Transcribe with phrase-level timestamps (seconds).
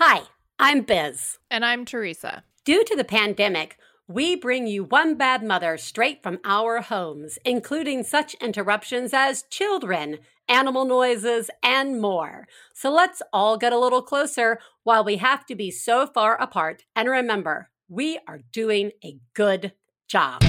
[0.00, 0.22] Hi,
[0.60, 1.38] I'm Biz.
[1.50, 2.44] And I'm Theresa.
[2.64, 8.04] Due to the pandemic, we bring you One Bad Mother straight from our homes, including
[8.04, 12.46] such interruptions as children, animal noises, and more.
[12.72, 16.84] So let's all get a little closer while we have to be so far apart.
[16.94, 19.72] And remember, we are doing a good
[20.06, 20.42] job.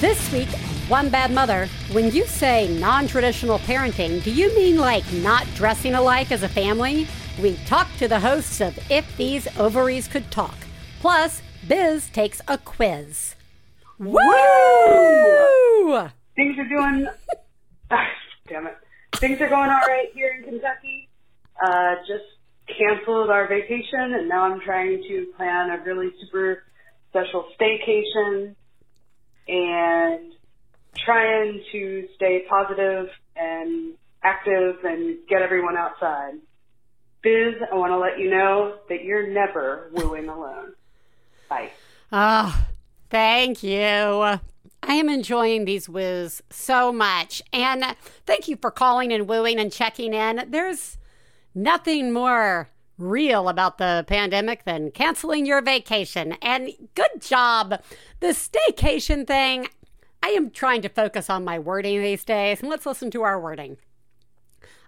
[0.00, 0.50] This week,
[0.88, 5.94] One Bad Mother, when you say non traditional parenting, do you mean like not dressing
[5.94, 7.06] alike as a family?
[7.40, 10.54] We talk to the hosts of If These Ovaries Could Talk.
[11.00, 13.34] Plus, Biz takes a quiz.
[13.98, 14.12] Woo!
[16.36, 17.08] Things are doing.
[17.90, 18.06] ah,
[18.46, 18.76] damn it.
[19.16, 21.08] Things are going all right here in Kentucky.
[21.66, 22.24] Uh, just
[22.76, 26.62] canceled our vacation, and now I'm trying to plan a really super
[27.08, 28.54] special staycation
[29.48, 30.33] and
[30.96, 36.34] trying to stay positive and active and get everyone outside.
[37.22, 40.72] Biz, I want to let you know that you're never wooing alone.
[41.48, 41.70] Bye.
[42.12, 42.68] Ah,
[43.10, 43.78] thank you.
[44.86, 47.42] I am enjoying these woos so much.
[47.52, 47.84] And
[48.26, 50.44] thank you for calling and wooing and checking in.
[50.48, 50.98] There's
[51.54, 56.32] nothing more real about the pandemic than canceling your vacation.
[56.42, 57.80] And good job.
[58.20, 59.68] The staycation thing,
[60.24, 62.60] I am trying to focus on my wording these days.
[62.60, 63.76] And let's listen to our wording.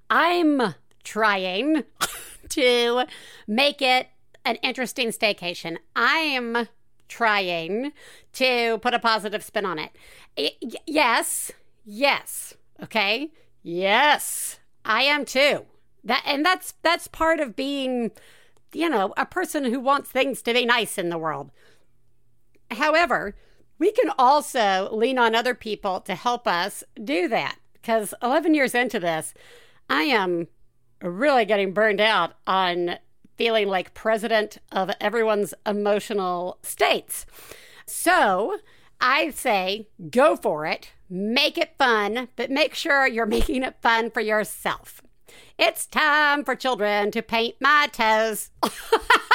[0.09, 1.85] I'm trying
[2.49, 3.05] to
[3.47, 4.09] make it
[4.47, 5.77] an interesting staycation.
[5.95, 6.69] I'm
[7.09, 7.93] trying
[8.33, 9.91] to put a positive spin on it.
[10.39, 11.53] Y- yes,
[11.85, 13.31] yes, okay,
[13.63, 15.67] yes, I am too.
[16.03, 18.11] That and that's that's part of being,
[18.73, 21.51] you know, a person who wants things to be nice in the world.
[22.71, 23.35] However,
[23.79, 27.57] we can also lean on other people to help us do that.
[27.75, 29.35] Because 11 years into this,
[29.89, 30.49] I am
[31.03, 32.99] really getting burned out on
[33.37, 37.27] feeling like president of everyone's emotional states.
[37.87, 38.59] So
[39.01, 44.11] I say go for it, make it fun, but make sure you're making it fun
[44.11, 45.03] for yourself.
[45.59, 48.51] It's time for children to paint my toes.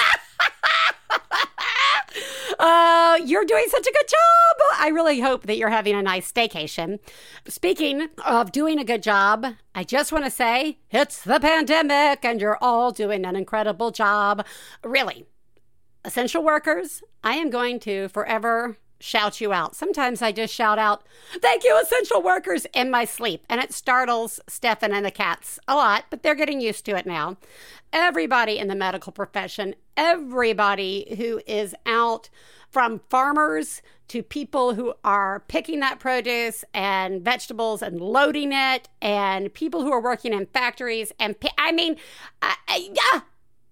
[2.61, 4.77] Uh, you're doing such a good job.
[4.77, 6.99] I really hope that you're having a nice staycation.
[7.47, 12.39] Speaking of doing a good job, I just want to say it's the pandemic and
[12.39, 14.45] you're all doing an incredible job.
[14.83, 15.25] Really.
[16.05, 19.75] Essential workers, I am going to forever shout you out.
[19.75, 21.05] Sometimes I just shout out,
[21.41, 23.45] thank you, essential workers, in my sleep.
[23.49, 27.05] And it startles Stefan and the cats a lot, but they're getting used to it
[27.05, 27.37] now.
[27.91, 32.29] Everybody in the medical profession, everybody who is out
[32.69, 39.53] from farmers to people who are picking that produce and vegetables and loading it, and
[39.53, 41.11] people who are working in factories.
[41.19, 41.97] And I mean,
[42.41, 43.21] I, I,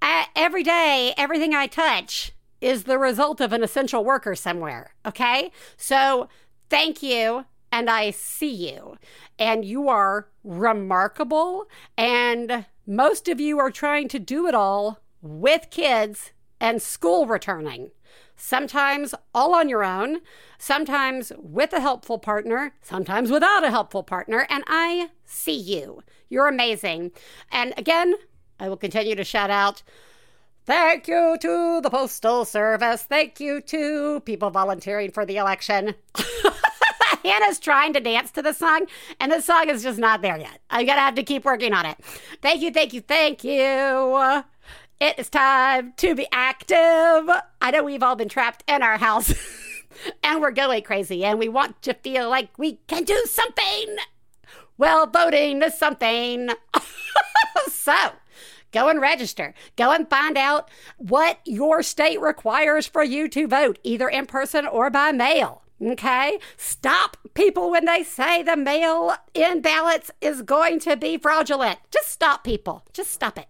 [0.01, 4.93] I, every day, everything I touch is the result of an essential worker somewhere.
[5.05, 5.51] Okay.
[5.77, 6.29] So
[6.69, 7.45] thank you.
[7.71, 8.97] And I see you.
[9.37, 11.67] And you are remarkable.
[11.97, 17.91] And most of you are trying to do it all with kids and school returning.
[18.35, 20.21] Sometimes all on your own,
[20.57, 24.47] sometimes with a helpful partner, sometimes without a helpful partner.
[24.49, 26.01] And I see you.
[26.29, 27.11] You're amazing.
[27.51, 28.15] And again,
[28.59, 29.83] I will continue to shout out
[30.69, 33.01] Thank you to the Postal Service.
[33.01, 35.95] Thank you to people volunteering for the election.
[37.23, 38.85] Hannah's trying to dance to the song,
[39.19, 40.61] and the song is just not there yet.
[40.69, 41.97] I'm going to have to keep working on it.
[42.43, 44.43] Thank you, thank you, thank you.
[45.01, 46.77] It is time to be active.
[46.77, 49.33] I know we've all been trapped in our house
[50.23, 53.97] and we're going crazy and we want to feel like we can do something.
[54.77, 56.51] Well, voting is something.
[57.71, 58.11] so,
[58.71, 59.53] Go and register.
[59.75, 64.65] Go and find out what your state requires for you to vote, either in person
[64.65, 65.63] or by mail.
[65.81, 66.39] Okay?
[66.57, 71.79] Stop people when they say the mail in ballots is going to be fraudulent.
[71.89, 72.85] Just stop people.
[72.93, 73.47] Just stop it.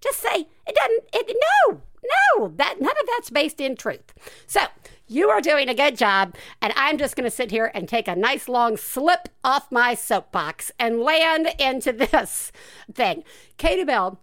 [0.00, 1.36] Just say it doesn't, it,
[1.70, 4.12] no, no, that none of that's based in truth.
[4.46, 4.62] So
[5.06, 8.08] you are doing a good job, and I'm just going to sit here and take
[8.08, 12.50] a nice long slip off my soapbox and land into this
[12.92, 13.22] thing.
[13.58, 14.20] Katie Bell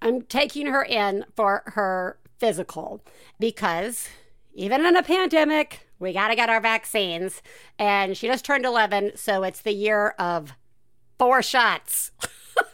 [0.00, 3.04] I'm taking her in for her physical
[3.38, 4.08] because
[4.54, 7.42] even in a pandemic, we got to get our vaccines.
[7.78, 10.54] And she just turned 11, so it's the year of
[11.18, 12.12] four shots.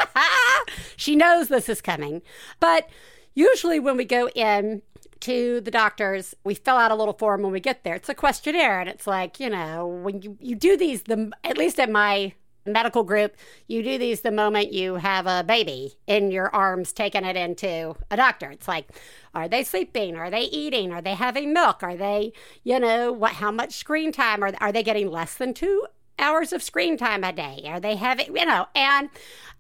[0.97, 2.23] she knows this is coming.
[2.61, 2.89] But
[3.35, 4.83] usually, when we go in
[5.21, 7.95] to the doctors, we fill out a little form when we get there.
[7.95, 11.59] It's a questionnaire, and it's like, you know, when you, you do these, the at
[11.59, 12.35] least at my
[12.67, 17.25] medical group, you do these the moment you have a baby in your arms, taking
[17.25, 18.51] it into a doctor.
[18.51, 18.89] It's like,
[19.35, 20.17] are they sleeping?
[20.17, 20.93] Are they eating?
[20.93, 21.83] Are they having milk?
[21.83, 22.33] Are they,
[22.63, 23.33] you know, what?
[23.33, 25.11] How much screen time are are they getting?
[25.11, 25.87] Less than two
[26.19, 27.63] hours of screen time a day?
[27.67, 28.67] Are they having, you know?
[28.75, 29.11] And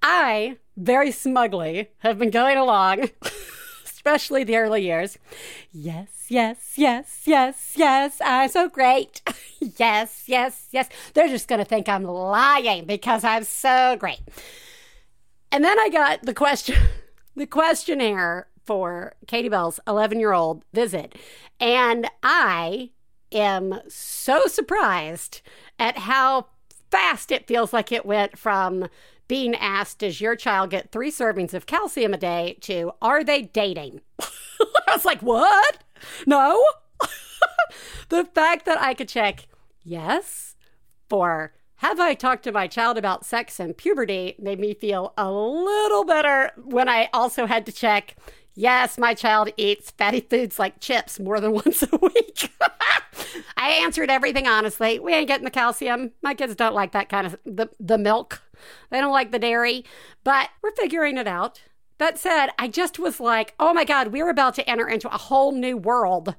[0.03, 3.11] I very smugly have been going along.
[4.05, 5.19] especially the early years.
[5.73, 9.23] Yes, yes, yes, yes, yes, I'm so great.
[9.79, 10.91] yes, yes, yes.
[11.15, 14.21] They're just going to think I'm lying because I'm so great.
[15.51, 16.77] And then I got the question,
[17.35, 21.15] the questionnaire for Katie Bell's 11 year old visit.
[21.59, 22.91] And I
[23.33, 25.41] am so surprised
[25.79, 26.49] at how
[26.91, 28.89] fast it feels like it went from
[29.29, 32.59] being asked, Does your child get three servings of calcium a day?
[32.63, 34.01] to Are they dating?
[34.21, 35.79] I was like, What?
[36.27, 36.65] No.
[38.09, 39.47] the fact that I could check
[39.83, 40.57] yes
[41.09, 45.31] for have I talked to my child about sex and puberty made me feel a
[45.31, 48.17] little better when I also had to check
[48.55, 52.51] yes, my child eats fatty foods like chips more than once a week.
[53.57, 54.99] I answered everything honestly.
[54.99, 56.13] We ain't getting the calcium.
[56.23, 58.43] My kids don't like that kind of the the milk.
[58.91, 59.85] They don't like the dairy,
[60.23, 61.63] but we're figuring it out.
[61.99, 65.19] That said, I just was like, oh my God, we're about to enter into a
[65.19, 66.35] whole new world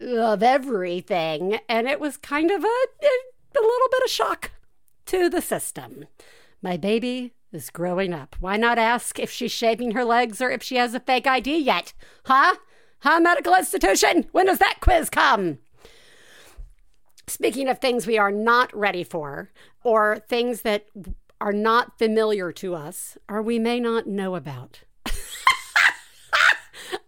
[0.00, 1.58] of everything.
[1.68, 4.50] And it was kind of a, a little bit of shock
[5.06, 6.06] to the system.
[6.60, 8.36] My baby is growing up.
[8.40, 11.58] Why not ask if she's shaving her legs or if she has a fake ID
[11.58, 11.92] yet?
[12.24, 12.56] Huh?
[13.00, 14.26] Huh, medical institution?
[14.32, 15.58] When does that quiz come?
[17.26, 19.50] Speaking of things we are not ready for,
[19.84, 20.86] or things that
[21.40, 24.80] are not familiar to us, or we may not know about.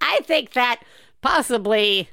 [0.00, 0.82] I think that
[1.20, 2.10] possibly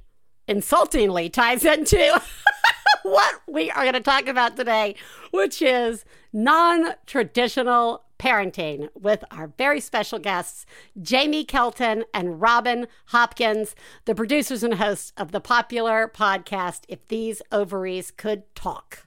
[0.48, 2.22] insultingly ties into
[3.04, 4.96] what we are going to talk about today,
[5.32, 10.66] which is non traditional parenting with our very special guests,
[11.00, 13.76] Jaimie Kelton and Robin Hopkins,
[14.06, 19.07] the producers and hosts of the popular podcast, If These Ovaries Could Talk.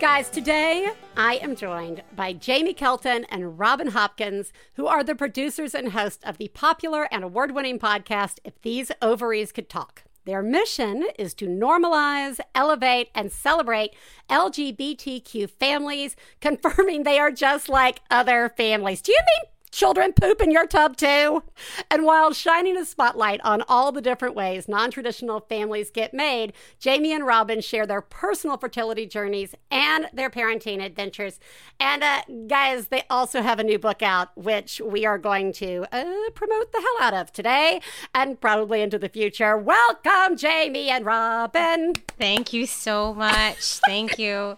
[0.00, 5.72] Guys, today I am joined by Jaimie Kelton and Robin Hopkins, who are the producers
[5.74, 10.02] and hosts of the popular and award winning podcast, If These Ovaries Could Talk.
[10.26, 13.94] Their mission is to normalize, elevate, and celebrate
[14.28, 19.00] LGBTQ families, confirming they are just like other families.
[19.00, 21.42] Do you mean children poop in your tub too?
[21.90, 26.52] And while shining a spotlight on all the different ways non traditional families get made,
[26.80, 31.40] Jaimie and Robin share their personal fertility journeys and their parenting adventures.
[31.80, 35.86] And uh, guys, they also have a new book out, which we are going to
[35.92, 37.80] uh, promote the hell out of today
[38.14, 39.56] and probably into the future.
[39.56, 41.94] Welcome, Jaimie and Robin.
[42.18, 43.80] Thank you so much.
[43.86, 44.56] Thank you.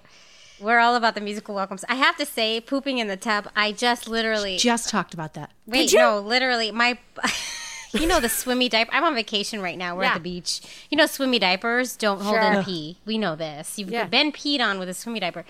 [0.60, 1.84] We're all about the musical welcomes.
[1.88, 3.48] I have to say, pooping in the tub.
[3.54, 5.50] I just literally just talked about that.
[5.66, 6.98] Wait, no, literally, my.
[7.92, 8.90] you know the swimmy diaper.
[8.92, 9.96] I'm on vacation right now.
[9.96, 10.08] We're Yeah.
[10.10, 10.60] at the beach.
[10.90, 12.98] You know, swimmy diapers don't hold in pee.
[13.06, 13.78] We know this.
[13.78, 14.04] You've Yeah.
[14.06, 15.44] been peed on with a swimmy diaper,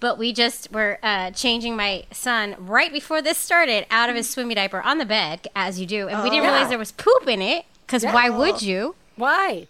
[0.00, 4.28] but we just were uh, changing my son right before this started out of his
[4.28, 7.26] swimmy diaper on the bed, as you do, and we didn't realize there was poop
[7.26, 7.64] in it.
[7.86, 8.94] Because why would you?
[9.16, 9.66] Why?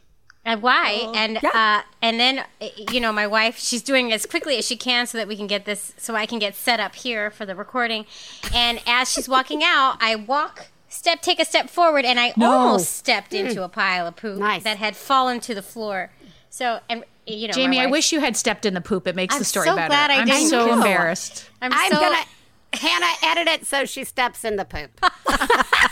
[0.49, 1.11] And why?
[1.15, 1.51] and Yeah.
[1.55, 2.45] uh, and then
[2.93, 5.47] you know my wife, she's doing as quickly as she can so that we can
[5.47, 8.07] get this, so I can get set up here for the recording.
[8.55, 12.97] And as she's walking out, I walk step, take a step forward, and I almost
[12.97, 14.65] stepped into a pile of poop Nice.
[14.65, 16.11] that had fallen to the floor.
[16.51, 19.07] So and you know, Jaimie, my I wish you had stepped in the poop.
[19.07, 19.89] It makes I'm the story so better.
[19.89, 20.49] glad I I'm didn't.
[20.49, 20.73] so know.
[20.73, 21.51] embarrassed.
[21.61, 22.23] I'm, I'm so, gonna
[22.73, 24.91] Hannah edit it so she steps in the poop.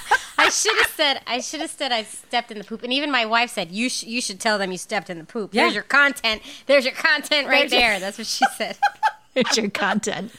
[0.47, 1.21] I should have said.
[1.27, 2.83] I should have said I stepped in the poop.
[2.83, 5.25] And even my wife said, "You sh- you should tell them you stepped in the
[5.25, 5.53] poop.
[5.55, 5.63] Yeah.
[5.65, 6.43] There's your content.
[6.67, 8.77] There's your content right There's your- there." That's what she said.
[9.35, 10.33] It's your content.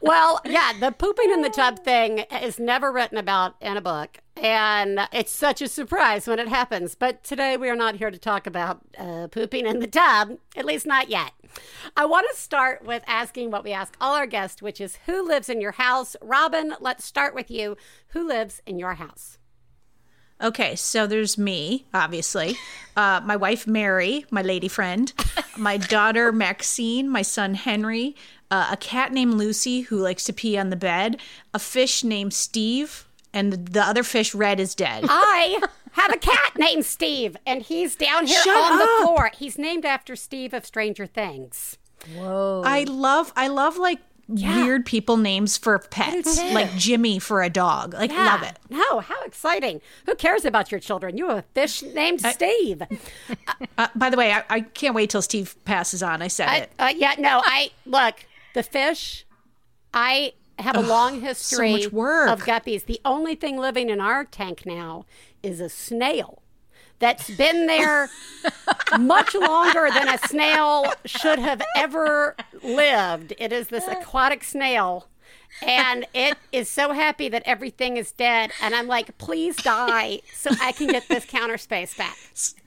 [0.00, 4.18] Well, yeah, the pooping in the tub thing is never written about in a book.
[4.36, 6.96] And it's such a surprise when it happens.
[6.96, 10.64] But today we are not here to talk about uh, pooping in the tub, at
[10.64, 11.30] least not yet.
[11.96, 15.26] I want to start with asking what we ask all our guests, which is who
[15.26, 16.16] lives in your house?
[16.22, 17.76] Robin, let's start with you.
[18.08, 19.38] Who lives in your house?
[20.40, 22.56] Okay, so there's me, obviously.
[22.96, 25.12] Uh, my wife, Mary, my lady friend.
[25.56, 27.08] My daughter, Maxine.
[27.08, 28.14] My son, Henry.
[28.48, 31.20] Uh, a cat named Lucy who likes to pee on the bed.
[31.52, 33.08] A fish named Steve.
[33.32, 35.04] And the other fish, Red, is dead.
[35.08, 35.60] I
[35.98, 39.30] have a cat named Steve, and he's down here Shut on the floor.
[39.36, 41.78] He's named after Steve of Stranger Things.
[42.14, 42.62] Whoa.
[42.64, 47.94] I love I love like weird people names for pets, like Jimmy for a dog.
[47.94, 48.24] Like Yeah.
[48.26, 48.58] love it.
[48.68, 49.80] No, how exciting.
[50.06, 51.16] Who cares about your children?
[51.16, 52.82] You have a fish named Steve.
[53.78, 56.20] Uh, by the way, I, I can't wait till Steve passes on.
[56.22, 56.72] I said I, it.
[56.78, 59.24] uh, yeah, no, I look, the fish,
[59.94, 62.28] I have a long history much work.
[62.28, 62.84] of guppies.
[62.84, 65.06] The only thing living in our tank now
[65.42, 66.42] is a snail
[66.98, 68.10] that's been there
[68.98, 73.32] much longer than a snail should have ever lived.
[73.38, 75.06] It is this aquatic snail.
[75.66, 78.50] And it is so happy that everything is dead.
[78.60, 82.16] And I'm like, please die so I can get this counter space back.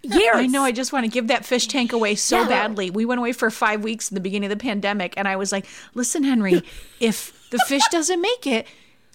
[0.01, 0.35] Years.
[0.35, 0.63] I know.
[0.63, 2.47] I just want to give that fish tank away so Yeah.
[2.47, 2.89] badly.
[2.89, 5.51] We went away for five weeks in the beginning of the pandemic, and I was
[5.51, 6.63] like, "Listen, Henry,
[6.99, 8.65] if the fish doesn't make it,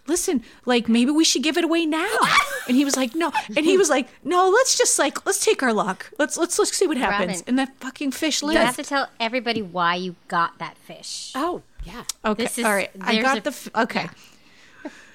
[0.08, 2.08] listen, like maybe we should give it away now."
[2.68, 5.62] And he was like, "No," and he was like, "No, let's just like let's take
[5.62, 6.10] our luck.
[6.18, 7.44] Let's let's let's see what happens." Robin.
[7.46, 8.58] And that fucking fish lived.
[8.58, 11.30] you have to tell everybody why you got that fish.
[11.36, 12.02] Oh, yeah.
[12.24, 12.90] Okay, This is- all right.
[13.00, 14.08] I got a- the f- okay.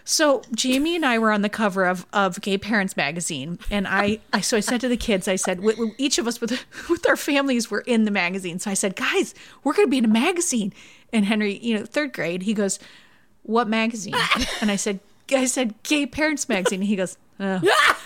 [0.03, 4.19] So Jaimie and I were on the cover of, of Gay Parents magazine, and I,
[4.33, 6.51] I so I said to the kids, I said, we, we- each of us with
[6.89, 8.59] with our families were in the magazine.
[8.59, 10.73] So I said, guys, we're going to be in a magazine.
[11.13, 12.79] And Henry, you know, third grade, he goes,
[13.43, 14.15] "What magazine?"
[14.61, 14.99] And I said,
[15.33, 16.81] I said, Gay Parents magazine.
[16.81, 17.61] And he goes, "Oh."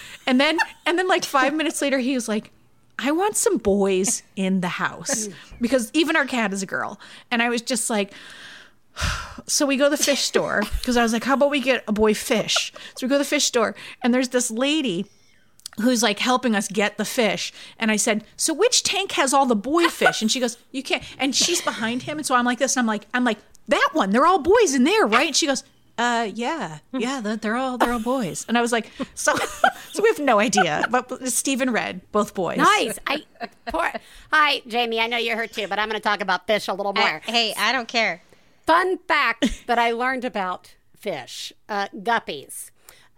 [0.28, 2.52] and then and then like five minutes later, he was like.
[2.98, 5.28] I want some boys in the house
[5.60, 6.98] because even our cat is a girl.
[7.30, 8.14] And I was just like,
[9.48, 11.84] so we go to the fish store because I was like, how about we get
[11.88, 12.72] a boy fish?
[12.96, 15.08] So we go to the fish store and there's this lady
[15.82, 17.52] who's like helping us get the fish.
[17.78, 20.22] And I said, so which tank has all the boy fish?
[20.22, 21.04] And she goes, you can't.
[21.20, 22.18] And she's behind him.
[22.18, 22.78] And so I'm like this.
[22.78, 25.28] And I'm like, I'm like, that one, they're all boys in there, right?
[25.28, 25.64] And she goes,
[25.98, 28.46] uh, yeah, yeah, they're, they're all, they're all boys.
[28.48, 29.34] And I was like, so,
[29.92, 32.58] so we have no idea, but Steve and Red, both boys.
[32.58, 33.00] Nice.
[33.08, 33.24] I
[33.68, 33.92] poor.
[34.32, 35.00] Hi, Jaimie.
[35.00, 37.22] I know you're hurt too, but I'm going to talk about fish a little more.
[37.26, 38.22] I- hey, I don't care.
[38.66, 42.72] Fun fact that I learned about fish, uh, guppies.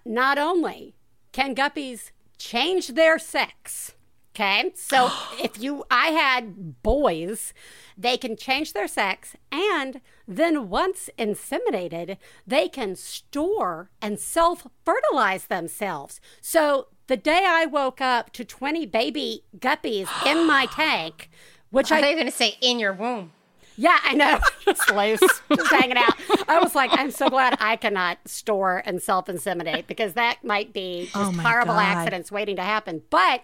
[0.05, 0.93] Not only
[1.31, 3.93] can guppies change their sex,
[4.35, 4.71] okay?
[4.75, 7.53] So if you, I had boys,
[7.97, 15.46] they can change their sex and then once inseminated, they can store and self fertilize
[15.46, 16.19] themselves.
[16.41, 21.29] So the day I woke up to 20 baby guppies in my tank,
[21.69, 23.31] which I I thought you were going to say in your womb.
[23.77, 24.39] yeah, I know.
[24.65, 25.22] Just loose,
[25.55, 26.13] just hanging out.
[26.50, 30.74] I was like, I'm so glad I cannot store and self inseminate because that might
[30.74, 31.84] be oh just Oh horrible God.
[31.84, 33.03] accidents waiting to happen.
[33.10, 33.43] But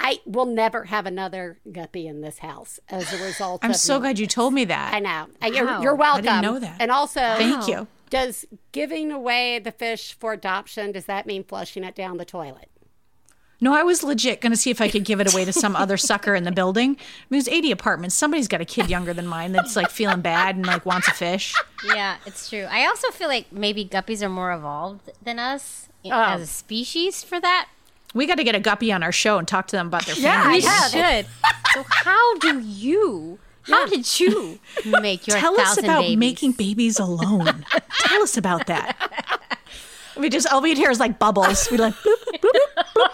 [0.00, 3.96] I will never have another guppy in this house as a result I'm of so
[3.98, 4.00] me.
[4.02, 4.94] glad you told me that.
[4.94, 5.26] I know.
[5.40, 5.82] And You're, Wow.
[5.82, 6.76] you're I didn't know that.
[6.80, 7.86] And also, Thank you.
[8.10, 12.68] Does giving away the fish for adoption, does that mean flushing it down the toilet?
[13.60, 15.76] No, I was legit going to see if I could give it away to some
[15.76, 16.90] other sucker in the building.
[16.90, 16.98] I mean,
[17.30, 18.16] there's 80 apartments.
[18.16, 21.12] Somebody's got a kid younger than mine that's like feeling bad and like wants a
[21.12, 21.54] fish.
[21.86, 22.66] Yeah, it's true.
[22.68, 26.10] I also feel like maybe guppies are more evolved than us Oh.
[26.10, 27.68] as a species for that.
[28.14, 30.14] We got to get a guppy on our show and talk to them about their
[30.14, 30.60] family.
[30.60, 30.94] Yeah, families.
[30.94, 31.26] I should.
[31.74, 33.38] so how do you?
[33.62, 36.18] How did you make your Tell us about babies?
[36.18, 37.64] making babies alone.
[38.00, 38.96] Tell us about that.
[40.16, 41.70] We just all we'd hear is like bubbles.
[41.70, 43.08] We like bloop, bloop,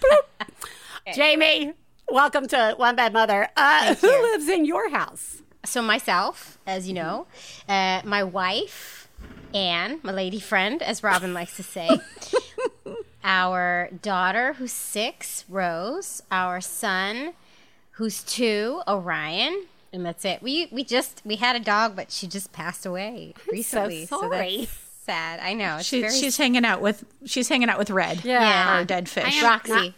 [0.00, 0.24] bloop.
[1.08, 1.74] Jaimie,
[2.10, 3.48] welcome to One Bad Mother.
[3.56, 5.42] Uh, who lives in your house?
[5.64, 7.26] So myself, as you know,
[7.68, 9.08] uh, my wife,
[9.54, 11.88] Anne, my lady friend, as Robin likes to say,
[13.24, 17.32] our daughter, who's six, Rose, our son,
[17.92, 20.42] who's two, Orion, and that's it.
[20.42, 24.06] We we just we had a dog, but she just passed away recently.
[24.06, 24.56] So sorry.
[24.60, 24.72] that's
[25.04, 25.40] sad.
[25.40, 25.76] I know.
[25.76, 28.24] It's She, very she's hanging out with she's hanging out with Red.
[28.24, 28.76] Yeah.
[28.76, 29.24] Our dead fish.
[29.26, 29.94] I am- Roxy.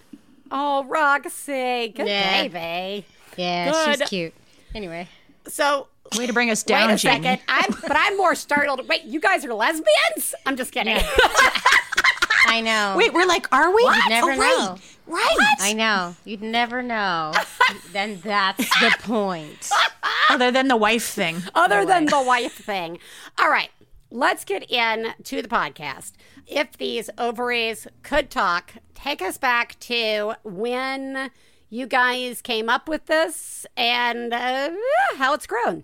[0.50, 1.88] Oh, Roxy.
[1.88, 2.48] Good Yeah.
[2.48, 3.06] baby.
[3.36, 3.98] Yeah, Good.
[4.00, 4.34] she's cute.
[4.74, 5.08] Anyway,
[5.48, 7.00] So, Way to bring us down, wait a Jaimie.
[7.22, 7.40] second.
[7.48, 8.86] I'm, but I'm more startled.
[8.88, 10.34] Wait, you guys are lesbians?
[10.46, 10.96] I'm just kidding.
[12.54, 12.94] I know.
[12.96, 13.82] Wait, we're like, are we?
[13.82, 14.78] You'd never oh, know.
[15.08, 15.37] Right.
[15.38, 15.56] Right.
[15.58, 16.14] I know.
[16.25, 17.32] You'd never know.
[17.92, 19.68] then that's the point.
[20.30, 21.42] Other than the wife thing.
[21.52, 23.00] Other than the wife thing.
[23.40, 23.70] All right,
[24.12, 26.12] let's get in to the podcast.
[26.46, 31.32] If these ovaries could talk, take us back to when
[31.70, 34.70] you guys came up with this and uh,
[35.16, 35.82] how it's grown.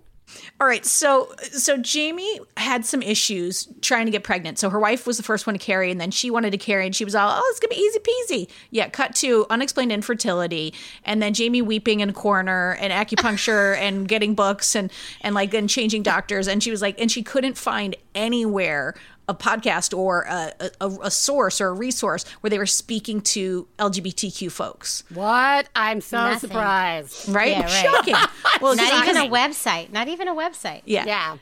[0.59, 4.59] All right, so so Jaimie had some issues trying to get pregnant.
[4.59, 6.85] So her wife was the first one to carry, and then she wanted to carry,
[6.85, 10.73] and she was all, "Oh, it's gonna be easy peasy." Yeah, cut to unexplained infertility,
[11.03, 15.51] and then Jaimie weeping in a corner, and acupuncture, and getting books, and and like
[15.51, 18.93] then changing doctors, and she was like, and she couldn't find anywhere
[19.31, 23.67] a podcast or a, a, a source or a resource where they were speaking to
[23.79, 25.03] LGBTQ folks.
[25.13, 25.67] What?
[25.75, 26.49] I'm so Nothing.
[26.49, 27.29] surprised.
[27.29, 27.51] Right?
[27.51, 27.69] Yeah, right.
[27.69, 28.13] Shocking.
[28.61, 29.91] well, it's Not even a website.
[29.91, 30.81] Not even a website.
[30.85, 31.05] Yeah.
[31.05, 31.37] Yeah.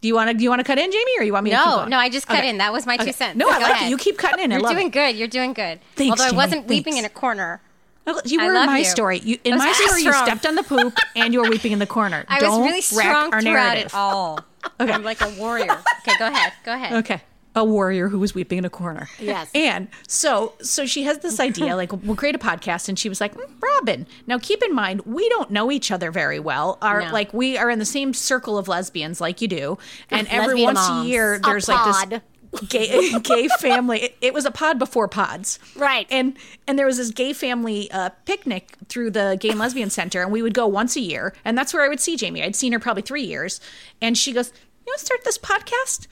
[0.00, 1.50] Do you want to do you want to cut in, Jaimie, or you want me
[1.50, 1.90] to keep No, going?
[1.90, 2.48] no, I just cut Okay.
[2.50, 2.58] in.
[2.58, 3.12] That was my two Okay.
[3.12, 3.36] cents.
[3.36, 3.86] No, I Go like ahead.
[3.88, 3.90] it.
[3.90, 4.52] You keep cutting in.
[4.52, 4.92] I You're love doing it.
[4.92, 5.16] good.
[5.16, 5.80] You're doing good.
[5.96, 6.36] Thanks, Although I Jaimie.
[6.36, 6.98] wasn't weeping Thanks.
[7.00, 7.60] in a corner.
[8.24, 8.84] You I were in love my you.
[8.84, 9.18] story.
[9.18, 11.72] You, in my was very story, you stepped on the poop and you were weeping
[11.72, 12.24] in the corner.
[12.28, 13.86] I Don't was really wreck strong our throughout narrative.
[13.86, 14.38] it all.
[14.80, 14.92] Okay.
[14.92, 15.72] I'm like a warrior.
[16.00, 16.52] Okay, go ahead.
[16.64, 16.92] Go ahead.
[17.04, 17.22] Okay.
[17.54, 19.08] A warrior who was weeping in a corner.
[19.18, 19.50] Yes.
[19.54, 23.20] And so so she has this idea like we'll create a podcast and she was
[23.20, 26.78] like, "Mm, "Robin, now keep in mind we don't know each other very well.
[26.82, 27.12] Our No.
[27.12, 29.78] like we are in the same circle of lesbians like you do.
[30.10, 31.06] And every once moms.
[31.06, 32.20] a year A there's like this
[32.68, 34.04] gay gay family.
[34.04, 35.58] It, it was a pod before pods.
[35.76, 36.06] Right.
[36.10, 36.36] And
[36.66, 40.32] and there was this gay family uh, picnic through the Gay and Lesbian Center, and
[40.32, 42.42] we would go once a year, and that's where I would see Jaimie.
[42.42, 43.60] I'd seen her probably three years,
[44.00, 44.52] and she goes,
[44.86, 46.06] "You want to start this podcast?"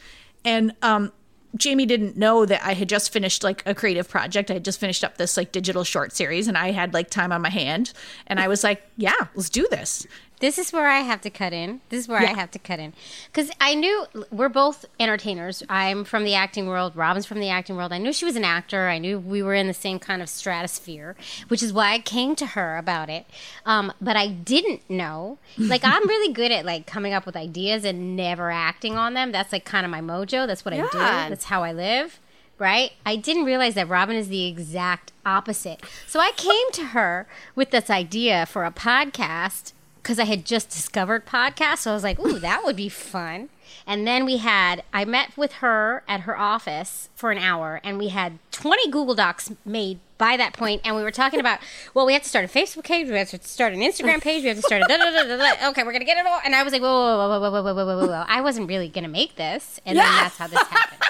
[0.45, 1.13] And um,
[1.57, 4.51] Jaimie didn't know that I had just finished like a creative project.
[4.51, 7.33] I had just finished up this like digital short series, and I had like time
[7.33, 7.93] on my hand,
[8.27, 10.07] and I was like, "Yeah, let's do this."
[10.39, 11.81] This is where I have to cut in.
[11.89, 12.93] This is where I have to cut in.
[13.27, 15.63] Because I knew we're both entertainers.
[15.69, 16.95] I'm from the acting world.
[16.95, 17.91] Robin's from the acting world.
[17.91, 18.89] I knew she was an actor.
[18.89, 21.17] I knew we were in the same kind of stratosphere,
[21.49, 23.25] which is why I came to her about it.
[23.65, 25.39] Um, but I didn't know.
[25.57, 29.33] Like, I'm really good at like coming up with ideas and never acting on them.
[29.33, 30.47] That's like kind of my mojo.
[30.47, 30.89] That's what I do.
[30.93, 32.21] That's how I live.
[32.59, 32.93] Right?
[33.05, 35.83] I didn't realize that Robin is the exact opposite.
[36.07, 39.73] So I came to her with this idea for a podcast
[40.07, 41.79] because I had just discovered podcasts.
[41.79, 43.49] So I was like, ooh, that would be fun.
[43.89, 47.99] And then we had, I met with her at her office for an hour, and
[47.99, 51.59] we had 20 Google Docs made by that point, and we were talking about,
[51.93, 54.43] well, we have to start a Facebook page, we have to start an Instagram page,
[54.45, 55.69] we have to start a da da da da da.
[55.71, 56.39] Okay, we're gonna get it all.
[56.45, 58.25] And I was like, whoa, whoa, whoa, whoa, whoa, whoa, whoa, whoa, whoa, whoa.
[58.29, 60.21] I wasn't really gonna make this, and then Yeah.
[60.23, 61.03] that's how this happened.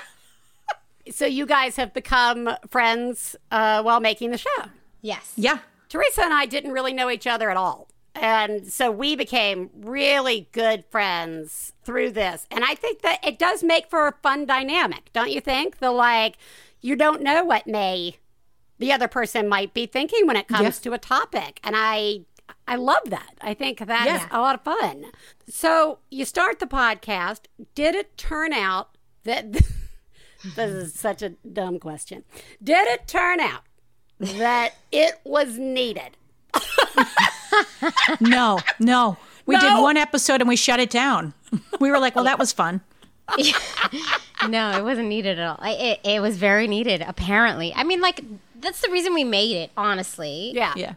[1.14, 4.64] So you guys have become friends uh, while making the show.
[5.02, 5.34] Yes.
[5.36, 5.58] Yeah,
[5.90, 7.88] Theresa and I didn't really know each other at all.
[8.20, 12.46] And so we became really good friends through this.
[12.50, 15.78] And I think that it does make for a fun dynamic, don't you think?
[15.78, 16.36] The like,
[16.80, 18.18] you don't know what may
[18.78, 21.60] the other person might be thinking when it comes to a topic.
[21.64, 22.20] And I
[22.68, 23.34] I love that.
[23.40, 24.28] I think that's Yeah.
[24.30, 25.06] a lot of fun.
[25.48, 27.42] So you start the podcast.
[27.74, 29.52] Did it turn out that
[30.54, 32.24] this is such a dumb question.
[32.62, 33.62] Did it turn out
[34.18, 36.16] that it was needed?
[38.20, 39.16] no, no.
[39.46, 41.32] We did one episode and we shut it down.
[41.80, 42.80] We were like, "Well, that was fun."
[44.48, 45.56] No, it wasn't needed at all.
[45.60, 47.72] I- It, it was very needed, apparently.
[47.74, 48.20] I mean, like,
[48.60, 50.52] that's the reason we made it, honestly.
[50.54, 50.74] Yeah.
[50.76, 50.94] Yeah.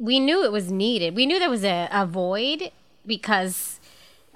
[0.00, 1.14] we knew it was needed.
[1.16, 2.70] We knew there was a, a void
[3.04, 3.80] because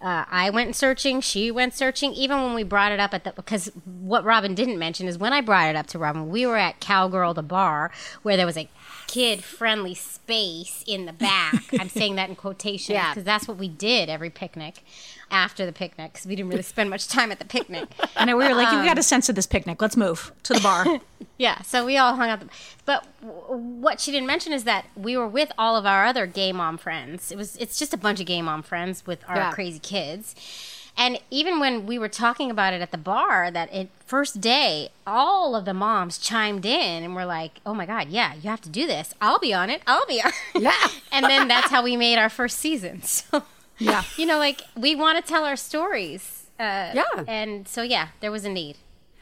[0.02, 2.12] uh, I went searching, she went searching.
[2.12, 5.32] Even when we brought it up at the because what Robin didn't mention is when
[5.32, 7.90] I brought it up to Robin, we were at Cowgirl the bar
[8.22, 8.68] where there was a
[9.08, 11.64] kid friendly space in the back.
[11.80, 13.10] I'm saying that in quotations Yeah.
[13.10, 14.84] because that's what we did every picnic.
[15.30, 17.88] After the picnic, because we didn't really spend much time at the picnic.
[18.16, 19.82] And we were like, "You got a um, sense of this picnic.
[19.82, 20.86] Let's move to the bar."
[21.36, 22.40] Yeah, so we all hung out.
[22.40, 22.48] The,
[22.84, 26.26] but w- what she didn't mention is that we were with all of our other
[26.26, 27.30] gay mom friends.
[27.30, 29.52] It was it's just a bunch of gay mom friends with our Yeah.
[29.52, 30.34] crazy kids.
[30.98, 34.88] And even when we were talking about it at the bar, that it first day,
[35.06, 38.60] all of the moms chimed in and were like, "Oh my god, yeah, you have
[38.62, 39.14] to do this.
[39.20, 39.80] I'll be on it.
[39.86, 40.74] I'll be on." it." Yeah.
[41.12, 43.02] and then that's how we made our first season.
[43.28, 43.44] So
[43.78, 44.02] yeah.
[44.16, 46.50] you know, like we want to tell our stories.
[46.58, 47.24] Uh, Yeah.
[47.28, 48.76] And so yeah, there was a need.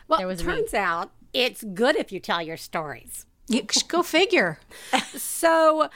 [0.09, 0.57] Well, There was it a need.
[0.61, 3.27] turns out it's good if you tell your stories.
[3.49, 4.59] You, go figure.
[5.19, 5.91] So,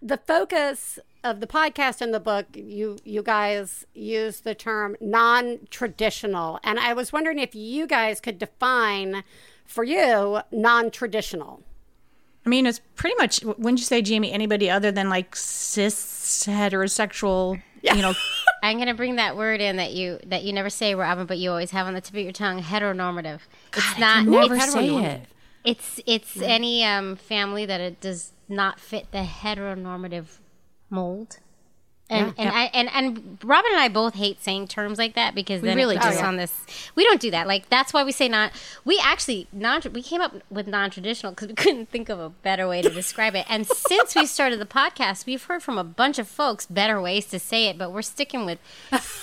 [0.00, 6.60] the focus of the podcast and the book, you you guys use the term non-traditional,
[6.62, 9.24] and I was wondering if you guys could define
[9.64, 11.62] for you non-traditional.
[12.44, 13.42] I mean, it's pretty much.
[13.42, 14.32] Wouldn't you say, Jaimie?
[14.32, 17.60] Anybody other than like cis heterosexual?
[17.82, 18.14] You know,
[18.62, 21.50] I'm gonna bring that word in that you that you never say, Robin, but you
[21.50, 22.62] always have on the tip of your tongue.
[22.62, 23.40] Heteronormative.
[23.74, 24.26] It's not.
[24.26, 25.22] never it's, say it.
[25.64, 30.38] It's it's any um, family that it does not fit the heteronormative
[30.90, 31.38] mold.
[32.10, 35.62] And and I and and Robin and I both hate saying terms like that because
[35.62, 36.20] then really it puts do.
[36.20, 36.52] us on this.
[36.94, 37.46] We don't do that.
[37.46, 38.52] Like that's why we say not
[38.84, 39.80] We actually non.
[39.90, 43.34] We came up with non-traditional because we couldn't think of a better way to describe
[43.34, 43.46] it.
[43.48, 47.24] And since we started the podcast, we've heard from a bunch of folks better ways
[47.28, 48.58] to say it, but we're sticking with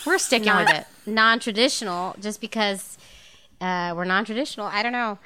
[0.04, 0.86] we're sticking non, with it.
[1.06, 2.97] non-traditional just because
[3.62, 4.65] uh, we're non-traditional.
[4.65, 5.19] I don't know.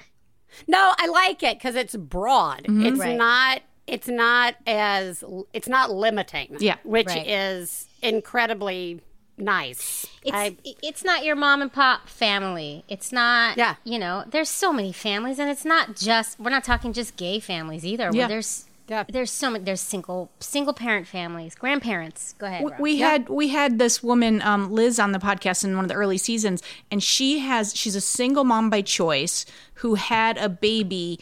[0.68, 2.64] No, I like it because it's broad.
[2.64, 2.86] Mm-hmm.
[2.86, 3.18] It's Right.
[3.18, 3.62] not.
[3.88, 5.24] It's not as.
[5.54, 6.58] It's not limiting.
[6.60, 6.78] Yeah.
[6.84, 7.28] which Right.
[7.28, 9.02] is incredibly
[9.38, 10.08] nice.
[10.24, 12.84] It's I, it's not your mom and pop family.
[12.88, 13.58] It's not.
[13.58, 13.76] Yeah.
[13.84, 16.40] You know, there's so many families, and it's not just.
[16.40, 18.10] We're not talking just gay families either.
[18.14, 18.28] Yeah.
[18.28, 18.66] There's.
[18.88, 19.04] Yeah.
[19.10, 19.64] There's so many.
[19.64, 22.34] There's single single parent families, grandparents.
[22.38, 22.64] Go ahead.
[22.64, 22.80] Rob.
[22.80, 25.96] we had we had this woman um, Liz on the podcast in one of the
[25.96, 29.46] early seasons, and she has she's a single mom by choice
[29.76, 31.20] who had a baby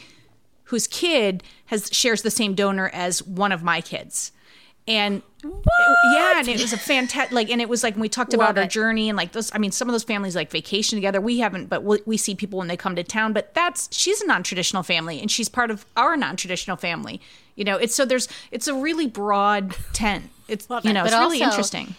[0.65, 1.41] whose kid
[1.73, 4.31] has shares the same donor as one of my kids.
[4.87, 8.33] And yeah, and it was a fantastic like, and it was like when we talked
[8.33, 8.69] about Love our it.
[8.69, 9.49] journey and like those.
[9.53, 11.21] I mean, some of those families like vacation together.
[11.21, 13.31] We haven't, but we, we see people when they come to town.
[13.31, 17.21] But that's she's a non traditional family, and she's part of our non traditional family.
[17.55, 20.29] You know, it's so there's it's a really broad tent.
[20.49, 21.95] It's you know, But it's really also- interesting.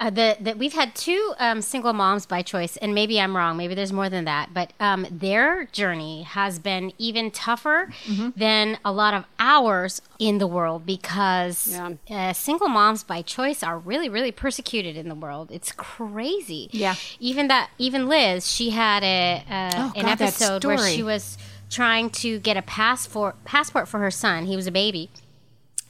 [0.00, 3.56] Uh, the, the we've had two um, single moms by choice, and maybe I'm wrong.
[3.58, 8.30] Maybe there's more than that, but um, their journey has been even tougher Mm-hmm.
[8.36, 11.90] than a lot of ours in the world because Yeah.
[12.10, 15.50] uh, single moms by choice are really, really persecuted in the world.
[15.52, 16.68] It's crazy.
[16.72, 16.94] Yeah.
[17.18, 21.36] Even that, even Liz, she had a uh, Oh, an God, episode where she was
[21.68, 24.46] trying to get a passport passport for her son.
[24.46, 25.10] He was a baby.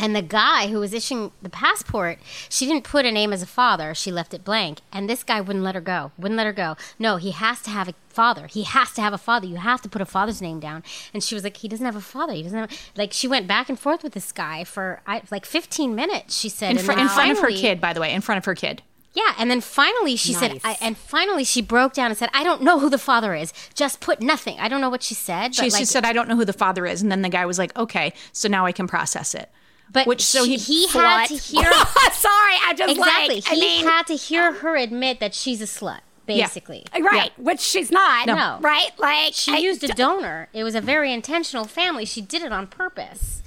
[0.03, 3.47] And the guy who was issuing the passport, she didn't put a name as a
[3.47, 3.95] father.
[3.95, 4.81] She left it blank.
[4.91, 6.11] And this guy wouldn't let her go.
[6.19, 6.77] Wouldn't let her go.
[6.99, 8.47] No, he has to have a father.
[8.47, 9.47] He has to have a father.
[9.47, 10.83] You have to put a father's name down.
[11.13, 12.33] And she was like, he doesn't have a father.
[12.33, 12.71] He doesn't have.
[12.97, 16.35] Like she went back and forth with this guy for I, like 15 minutes.
[16.35, 18.47] She said in, fr- in front of her kid, by the way, in front of
[18.47, 18.83] her kid.
[19.13, 22.43] yeah, and then finally she said, I, and finally she broke down and said, "I
[22.43, 23.53] don't know who the father is.
[23.75, 24.59] Just put nothing.
[24.61, 26.45] I don't know what she said." She but just like, said, "I don't know who
[26.47, 29.35] the father is," and then the guy was like, "Okay, so now I can process
[29.35, 29.51] it."
[29.93, 31.71] But which- so he- he had to hear
[32.13, 33.37] Sorry, I just exactly.
[33.37, 33.51] like.
[33.51, 36.85] I he mean, had to hear her admit that she's a slut, basically.
[37.01, 38.27] right, which she's not.
[38.27, 38.59] No.
[38.61, 38.91] right?
[38.99, 40.49] Like She I- used a donor.
[40.53, 42.05] It was a very intentional family.
[42.05, 43.43] She did it on purpose.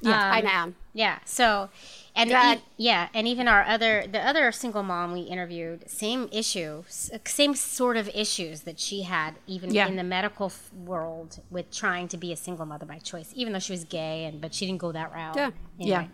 [0.00, 0.74] Yeah, I Um, know.
[0.94, 1.18] Yeah.
[1.24, 1.70] So,
[2.18, 6.84] and e- yeah, and even our other the other single mom we interviewed, same issue,
[7.24, 9.86] same sort of issues that she had even Yeah.
[9.88, 13.52] in the medical f- world with trying to be a single mother by choice, even
[13.52, 15.36] though she was gay and but she didn't go that route.
[15.36, 15.50] Yeah.
[15.80, 15.90] Anyway.
[15.90, 16.06] Yeah,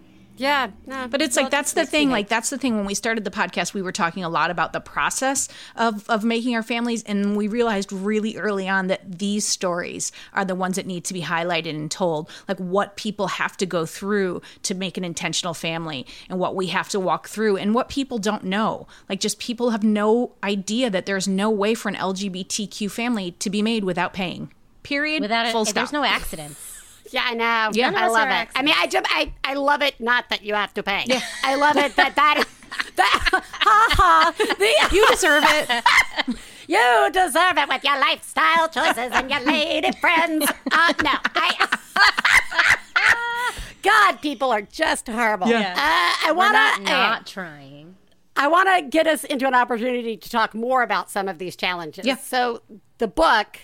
[0.87, 1.07] no.
[1.09, 2.11] But it's like that's the thing.
[2.11, 2.77] Like that's the thing.
[2.77, 6.25] When we started the podcast, we were talking a lot about the process of of
[6.25, 10.77] making our families, and we realized really early on that these stories are the ones
[10.77, 12.31] that need to be highlighted and told.
[12.49, 16.67] Like what people have to go through to make an intentional family, and what we
[16.69, 18.89] have to walk through, and what people don't know.
[19.09, 23.51] Like just people have no idea that there's no way for an LGBTQ family to
[23.51, 24.53] be made without paying.
[24.83, 25.23] Period.
[25.23, 25.75] Without Full it, stop.
[25.75, 26.84] there's no accidents.
[27.11, 27.71] Yeah, I know.
[27.73, 27.93] Yeah.
[27.95, 28.49] I love are it.
[28.55, 30.01] I mean, I just, I, I love it.
[30.01, 31.05] Not that you have to pay.
[31.07, 31.21] Yeah.
[31.43, 32.45] I love it that that.
[32.97, 34.35] that ha ha.
[34.37, 36.37] The, you deserve it.
[36.67, 40.51] you deserve it with your lifestyle choices and your lady friends.
[40.73, 41.79] Uh, no, I.
[43.83, 45.47] God, people are just horrible.
[45.49, 45.73] Yeah.
[45.73, 46.83] Uh, I We're want not to.
[46.85, 47.97] not trying.
[48.37, 51.55] I want to get us into an opportunity to talk more about some of these
[51.55, 52.05] challenges.
[52.07, 52.17] Yeah.
[52.17, 52.63] So
[52.99, 53.59] the book,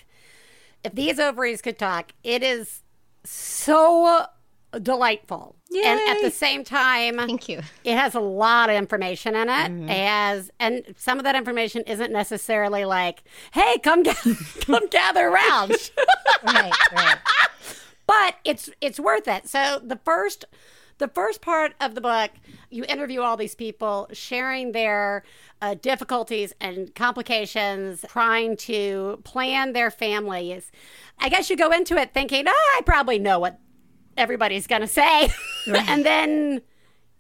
[0.85, 2.83] if these ovaries could talk, it is
[3.25, 4.27] so
[4.83, 5.57] delightful.
[5.73, 7.61] And at the same time, Thank you.
[7.85, 9.53] it has a lot of information in it.
[9.53, 9.87] Mm-hmm.
[9.89, 14.03] Has, and some of that information isn't necessarily like, "Hey, come
[14.63, 15.73] come gather around,"
[16.45, 17.19] Right, right.
[18.07, 19.49] but it's it's worth it.
[19.49, 20.45] So the first
[20.99, 22.31] the first part of the book,
[22.69, 25.23] you interview all these people sharing their
[25.63, 30.73] uh, difficulties and complications, trying to plan their families.
[31.19, 33.59] I guess you go into it thinking, "Oh, I probably know what
[34.17, 35.31] everybody's going to say,"
[35.67, 36.63] and then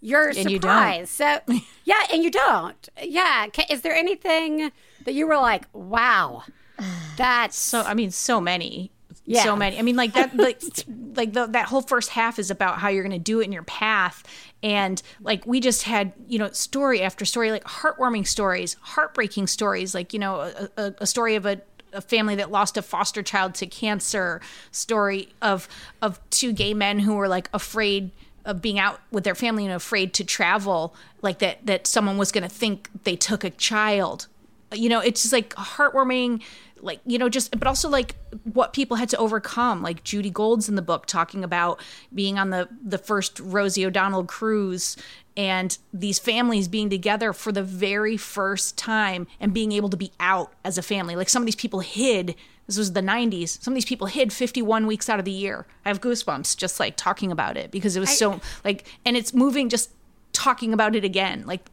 [0.00, 1.10] you're And you surprised.
[1.10, 1.40] So
[1.84, 2.88] yeah, and you don't.
[3.02, 4.72] Yeah, is there anything
[5.04, 6.44] that you were like, "Wow,
[7.16, 8.90] that's So I mean, so many,
[9.30, 9.44] Yeah.
[9.44, 9.78] so many.
[9.78, 10.60] I mean, like that, like,
[11.14, 13.52] like the, that whole first half is about how you're going to do it in
[13.52, 14.24] your path,
[14.62, 19.94] and like we just had, you know, story after story, like heartwarming stories, heartbreaking stories,
[19.94, 21.60] like you know, a, a, a story of a.
[21.92, 24.40] A family that lost a foster child to cancer.
[24.70, 25.66] Story of
[26.00, 28.12] of two gay men who were like afraid
[28.44, 32.30] of being out with their family and afraid to travel, like that that someone was
[32.30, 34.28] going to think they took a child
[34.72, 36.40] you know it's just like heartwarming
[36.82, 40.68] like you know just but also like what people had to overcome like judy gold's
[40.68, 41.80] in the book talking about
[42.14, 44.96] being on the the first rosie o'donnell cruise
[45.36, 50.12] and these families being together for the very first time and being able to be
[50.20, 51.16] out as a family.
[51.16, 52.34] Like some of these people hid
[52.66, 55.66] this was the 90s some of these people hid 51 weeks out of the year.
[55.84, 59.32] I have goosebumps just like talking about it because it was so like and it's
[59.32, 59.90] moving just
[60.32, 61.44] talking about it again.
[61.46, 61.66] Like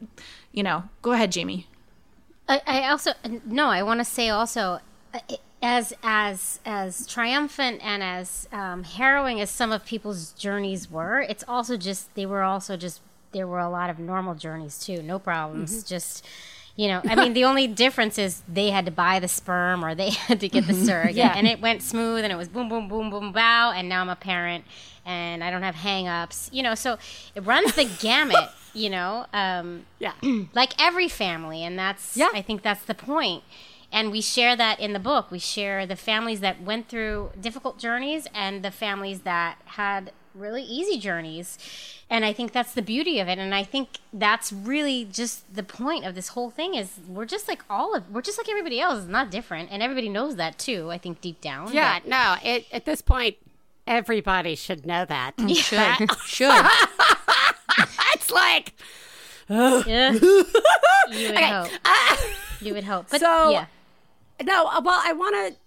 [0.52, 1.66] you know go ahead jaimie.
[2.48, 3.12] I, I also
[3.44, 3.66] no.
[3.66, 4.80] I want to say also,
[5.62, 11.44] as as as triumphant and as um, harrowing as some of people's journeys were, it's
[11.48, 13.00] also just they were also just
[13.32, 15.02] there were a lot of normal journeys too.
[15.02, 15.82] No problems.
[15.84, 16.24] Just
[16.76, 19.96] You know, I mean, the only difference is they had to buy the sperm or
[19.96, 21.34] they had to get the surrogate, Yeah.
[21.36, 24.08] and it went smooth and it was boom, boom, boom, boom, bow, and now I'm
[24.08, 24.64] a parent
[25.04, 26.50] and I don't have hang-ups.
[26.52, 26.96] You know, so
[27.34, 28.48] it runs the gamut.
[28.74, 30.12] You know, um, Yeah.
[30.54, 32.28] like every family, and that's Yeah.
[32.32, 33.42] I think that's the point.
[33.90, 35.30] And we share that in the book.
[35.30, 40.62] We share the families that went through difficult journeys and the families that had really
[40.62, 41.56] easy journeys.
[42.10, 43.38] And I think that's the beauty of it.
[43.38, 47.48] And I think that's really just the point of this whole thing is we're just
[47.48, 49.00] like all of we're just like everybody else.
[49.00, 49.70] It's not different.
[49.72, 51.72] And everybody knows that too, I think deep down.
[51.72, 53.36] Yeah, But- no, it, at this point,
[53.86, 55.32] everybody should know that.
[55.48, 56.10] Should.
[56.26, 56.66] Should.
[58.14, 58.74] it's like,
[59.48, 60.12] Yeah.
[61.10, 61.70] you would hope.
[61.84, 62.16] Uh,
[62.60, 63.06] you would hope.
[63.10, 63.66] But So- yeah.
[64.42, 65.60] No, uh, well, I want to.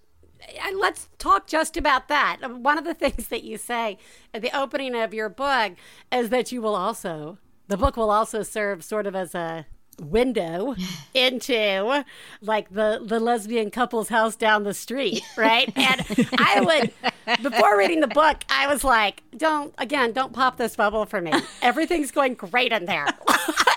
[0.76, 2.40] Let's talk just about that.
[2.42, 3.98] Um, One of the things that you say
[4.34, 5.74] at the opening of your book
[6.12, 9.66] is that you will also, the book will also serve sort of as a
[10.00, 10.74] window
[11.14, 12.04] into
[12.42, 16.04] like the the lesbian couple's house down the street right and
[16.40, 21.06] i would before reading the book i was like don't again don't pop this bubble
[21.06, 21.32] for me
[21.62, 23.06] everything's going great in there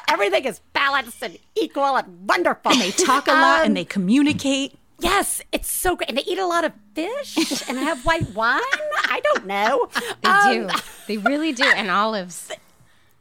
[0.08, 4.78] everything is balanced and equal and wonderful They talk a lot Um, and they communicate.
[5.00, 6.08] Yes, it's so great.
[6.08, 7.36] And they eat a lot of fish
[7.68, 8.60] and I have white wine.
[9.04, 9.88] I don't know.
[10.22, 10.74] They Um, do.
[11.08, 11.64] They really do.
[11.64, 12.50] And olives.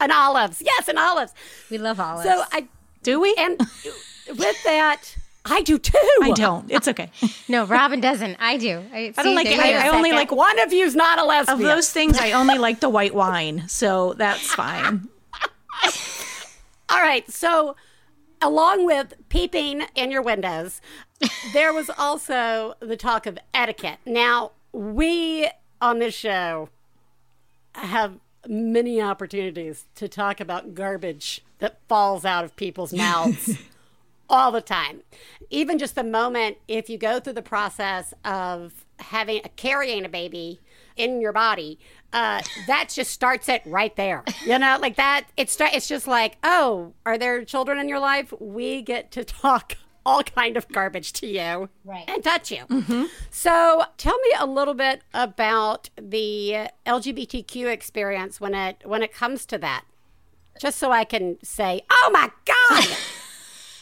[0.00, 0.60] And olives.
[0.60, 1.32] Yes, and olives.
[1.70, 2.28] We love olives.
[2.28, 2.66] So I,
[3.04, 3.34] Do we?
[3.38, 3.58] and
[4.28, 5.96] with that, I do too.
[6.20, 6.70] I don't.
[6.70, 7.10] It's okay.
[7.48, 8.36] no, Robin doesn't.
[8.40, 8.82] I do.
[8.92, 9.58] I, I don't like it.
[9.58, 11.60] I, I only like one of you's not a lesbian.
[11.60, 12.18] of those things.
[12.18, 15.08] I only like the white wine, so that's fine.
[16.90, 17.30] All right.
[17.30, 17.76] So,
[18.42, 20.80] along with peeping in your windows,
[21.52, 23.98] there was also the talk of etiquette.
[24.06, 25.48] Now, we
[25.80, 26.68] on this show
[27.74, 33.58] have many opportunities to talk about garbage that falls out of people's mouths
[34.28, 35.00] all the time.
[35.50, 40.60] Even just the moment if you go through the process of having carrying a baby
[40.96, 41.78] in your body,
[42.12, 44.22] uh, that just starts it right there.
[44.44, 45.24] You know, like that.
[45.36, 48.32] It's it's just like, oh, are there children in your life?
[48.38, 52.04] We get to talk all kind of garbage to you Right.
[52.08, 52.64] and touch you.
[52.66, 53.04] Mm-hmm.
[53.30, 59.46] So tell me a little bit about the LGBTQ experience when it when it comes
[59.46, 59.84] to that.
[60.60, 62.86] Just so I can say, oh my God.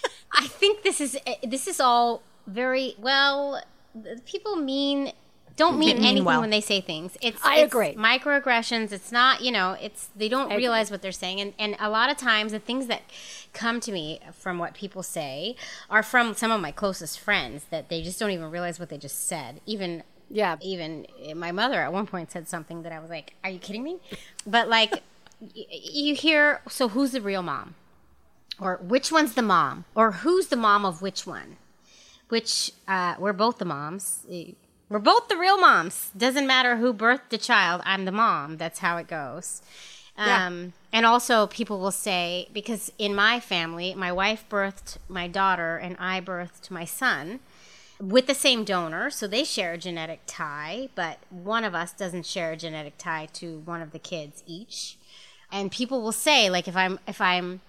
[0.32, 3.62] I think this is this is all very well.
[4.24, 5.12] People mean
[5.56, 6.40] don't mean, anything well.
[6.40, 7.16] when they say things.
[7.20, 7.94] It's I it's agree.
[7.94, 8.92] Microaggressions.
[8.92, 9.76] It's not you know.
[9.80, 10.56] It's they don't agree.
[10.58, 13.02] realize what they're saying, and and a lot of times the things that
[13.52, 15.56] come to me from what people say
[15.90, 18.98] are from some of my closest friends that they just don't even realize what they
[18.98, 19.60] just said.
[19.66, 20.56] Even Yeah.
[20.62, 23.82] even my mother at one point said something that I was like, "Are you kidding
[23.82, 23.98] me?"
[24.46, 24.92] But like,
[25.40, 27.74] y- you hear, so who's the real mom,
[28.58, 31.56] or which one's the mom, or who's the mom of which one?
[32.28, 34.24] Which uh, we're both the moms.
[34.92, 36.10] We're both the real moms.
[36.14, 37.80] Doesn't matter who birthed the child.
[37.86, 38.58] I'm the mom.
[38.58, 39.62] That's how it goes.
[40.18, 40.46] Yeah.
[40.46, 45.78] Um, and also, people will say because in my family, my wife birthed my daughter,
[45.78, 47.40] and I birthed my son
[47.98, 52.26] with the same donor, so they share a genetic tie, but one of us doesn't
[52.26, 54.98] share a genetic tie to one of the kids each.
[55.50, 57.62] And people will say, like, if I'm if I'm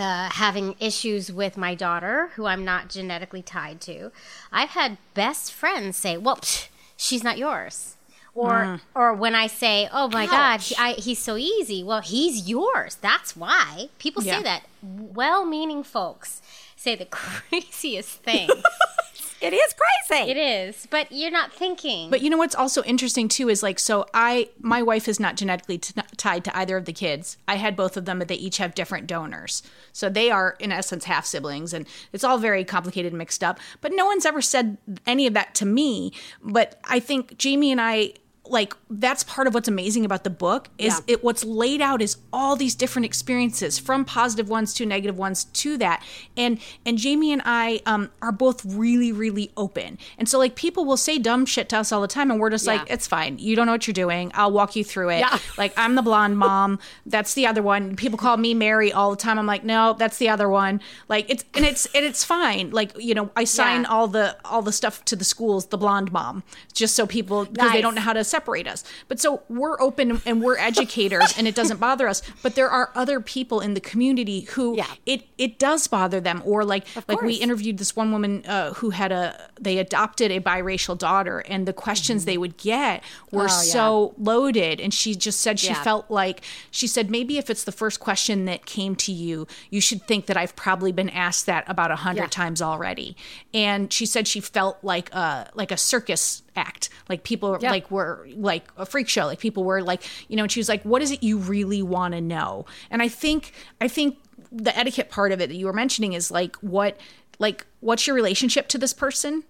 [0.00, 4.10] uh, having issues with my daughter, who I'm not genetically tied to,
[4.50, 7.96] I've had best friends say, "Well, psh, she's not yours."
[8.32, 12.48] Or, or when I say, "Oh my God, he, I, he's so easy," well, he's
[12.48, 12.96] yours.
[13.00, 14.38] That's why people Yeah.
[14.38, 14.62] say that.
[14.82, 16.40] Well-meaning folks
[16.76, 18.52] say the craziest things.
[19.40, 20.30] It is crazy.
[20.30, 22.10] It is, but you're not thinking.
[22.10, 25.36] But you know what's also interesting too is like so I my wife is not
[25.36, 27.38] genetically t- tied to either of the kids.
[27.48, 29.62] I had both of them, but they each have different donors.
[29.92, 33.58] So they are in essence half siblings, and it's all very complicated and mixed up.
[33.80, 34.76] But no one's ever said
[35.06, 36.12] any of that to me.
[36.42, 38.14] But I think Jaimie and I
[38.50, 41.14] like that's part of what's amazing about the book is Yeah.
[41.14, 45.44] it what's laid out is all these different experiences from positive ones to negative ones
[45.44, 46.02] to that.
[46.36, 49.96] And and jaimie and i um, are both really really open.
[50.18, 52.50] And so like people will say dumb shit to us all the time and we're
[52.50, 53.38] just like it's fine.
[53.38, 54.32] You don't know what you're doing.
[54.34, 55.20] I'll walk you through it.
[55.20, 55.38] Yeah.
[55.56, 56.80] like i'm the blonde mom.
[57.06, 57.94] That's the other one.
[57.94, 59.38] People call me mary all the time.
[59.38, 60.80] I'm like no that's the other one.
[61.08, 62.70] Like it's and it's and it's fine.
[62.70, 63.88] Like you know i sign Yeah.
[63.90, 66.42] all the all the stuff to the schools the blonde mom
[66.74, 68.84] just so people because they don't know how to separate separate us.
[69.08, 72.22] But so we're open and we're educators and it doesn't bother us.
[72.42, 74.86] But there are other people in the community who Yeah.
[75.04, 76.42] it it does bother them.
[76.46, 80.40] Or like like we interviewed this one woman uh, who had a they adopted a
[80.40, 83.50] biracial daughter and the questions they would get were Mm-hmm.
[83.50, 83.72] Oh, yeah.
[83.72, 85.82] so loaded and she just said she Yeah.
[85.82, 89.80] felt like she said maybe if it's the first question that came to you you
[89.80, 92.28] should think that i've probably been asked that about a hundred Yeah.
[92.42, 93.16] times already
[93.52, 96.90] and she said she felt like a like a circus act.
[97.08, 97.70] Like people Yeah.
[97.70, 99.26] like were like a freak show.
[99.26, 101.82] Like people were like you know and she was like what is it you really
[101.82, 102.66] want to know?
[102.90, 104.18] And i think i think
[104.52, 106.98] the etiquette part of it that you were mentioning is like what
[107.38, 109.44] like what's your relationship to this person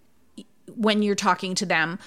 [0.77, 1.99] when you're talking to them?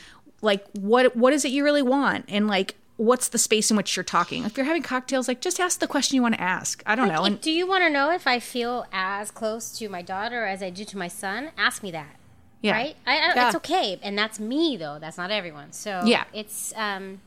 [0.42, 2.26] Like what what is it you really want?
[2.28, 4.44] And like what's the space in which you're talking?
[4.46, 6.84] If you're having cocktails like just ask the question you want to ask.
[6.86, 9.90] I don't know and do you want to know if I feel as close to
[9.90, 11.52] my daughter as I do to my son?
[11.58, 12.16] Ask me that.
[12.64, 12.96] Yeah Right?
[13.06, 13.46] I, I, Yeah.
[13.48, 14.98] It's okay, and that's me though.
[15.00, 15.72] That's not everyone.
[15.74, 16.24] So Yeah.
[16.34, 17.22] it's um,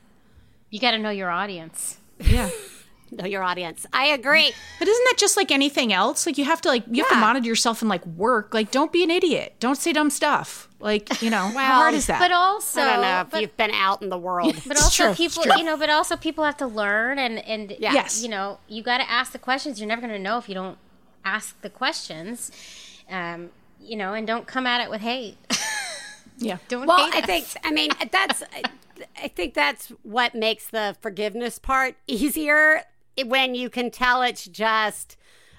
[0.70, 1.98] you got to know your audience.
[2.18, 2.50] yeah
[3.12, 3.86] Know your audience.
[3.92, 4.52] I agree.
[4.80, 7.18] but isn't that just like anything else like you have to like you have to
[7.20, 11.22] monitor yourself and like work like don't be an idiot don't say dumb stuff like
[11.22, 13.70] you know how hard is that But also, I don't know if but, you've been
[13.70, 14.56] out in the world.
[14.66, 17.92] but also true, people, you know, but also people have to learn and and Yeah.
[17.92, 18.22] Yes.
[18.24, 19.78] you know, you got to ask the questions.
[19.78, 20.76] You're never going to know if you don't
[21.24, 22.50] ask the questions.
[23.08, 23.50] Um,
[23.86, 25.36] you know, and don't come at it with hate.
[26.38, 27.26] yeah don't Well, hate I us.
[27.26, 28.42] think I mean that's
[29.22, 32.82] I think that's what makes the forgiveness part easier
[33.24, 35.16] when you can tell it's just.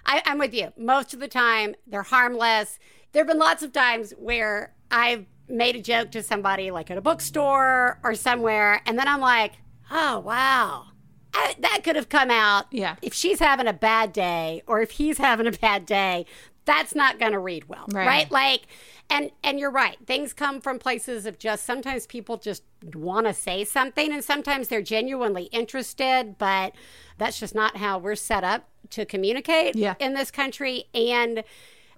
[0.09, 0.71] I, I'm with you.
[0.77, 2.79] Most of the time, they're harmless.
[3.11, 6.97] There have been lots of times where I've made a joke to somebody, like at
[6.97, 9.53] a bookstore or somewhere, and then I'm like,
[9.91, 10.85] "Oh wow,
[11.33, 12.65] I, that could have come out.
[12.71, 12.95] Yeah.
[13.01, 16.25] if she's having a bad day or if he's having a bad day,
[16.67, 18.05] that's not going to read well, Right.
[18.05, 18.31] right?
[18.31, 18.67] Like,
[19.09, 19.97] and and you're right.
[20.05, 22.61] Things come from places of just sometimes people just
[22.93, 26.73] want to say something, and sometimes they're genuinely interested, but
[27.17, 29.95] that's just not how we're set up to communicate Yeah.
[29.99, 30.85] in this country.
[30.93, 31.43] And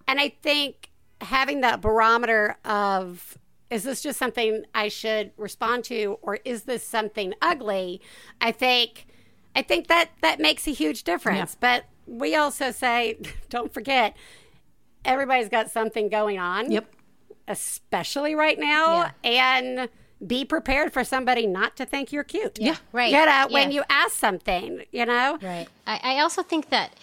[0.08, 0.90] and I think
[1.22, 3.38] having that barometer of
[3.70, 8.02] is this just something I should respond to, or is this something ugly?
[8.40, 9.06] I think
[9.56, 11.56] I think that that makes a huge difference.
[11.60, 13.18] But we also say,
[13.50, 14.16] don't forget,
[15.06, 16.86] everybody's got something going on yep
[17.50, 19.90] especially right now, and
[20.26, 22.60] be prepared for somebody not to think you're cute.
[22.60, 23.12] Yeah, right.
[23.12, 23.78] You know, when Yeah.
[23.78, 25.40] you ask something, you know?
[25.42, 25.68] Right.
[25.88, 26.94] I, I also think that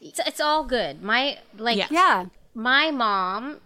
[0.00, 1.02] it's, it's all good.
[1.02, 1.86] My like Yeah.
[1.90, 2.26] Yeah.
[2.54, 3.58] my mom,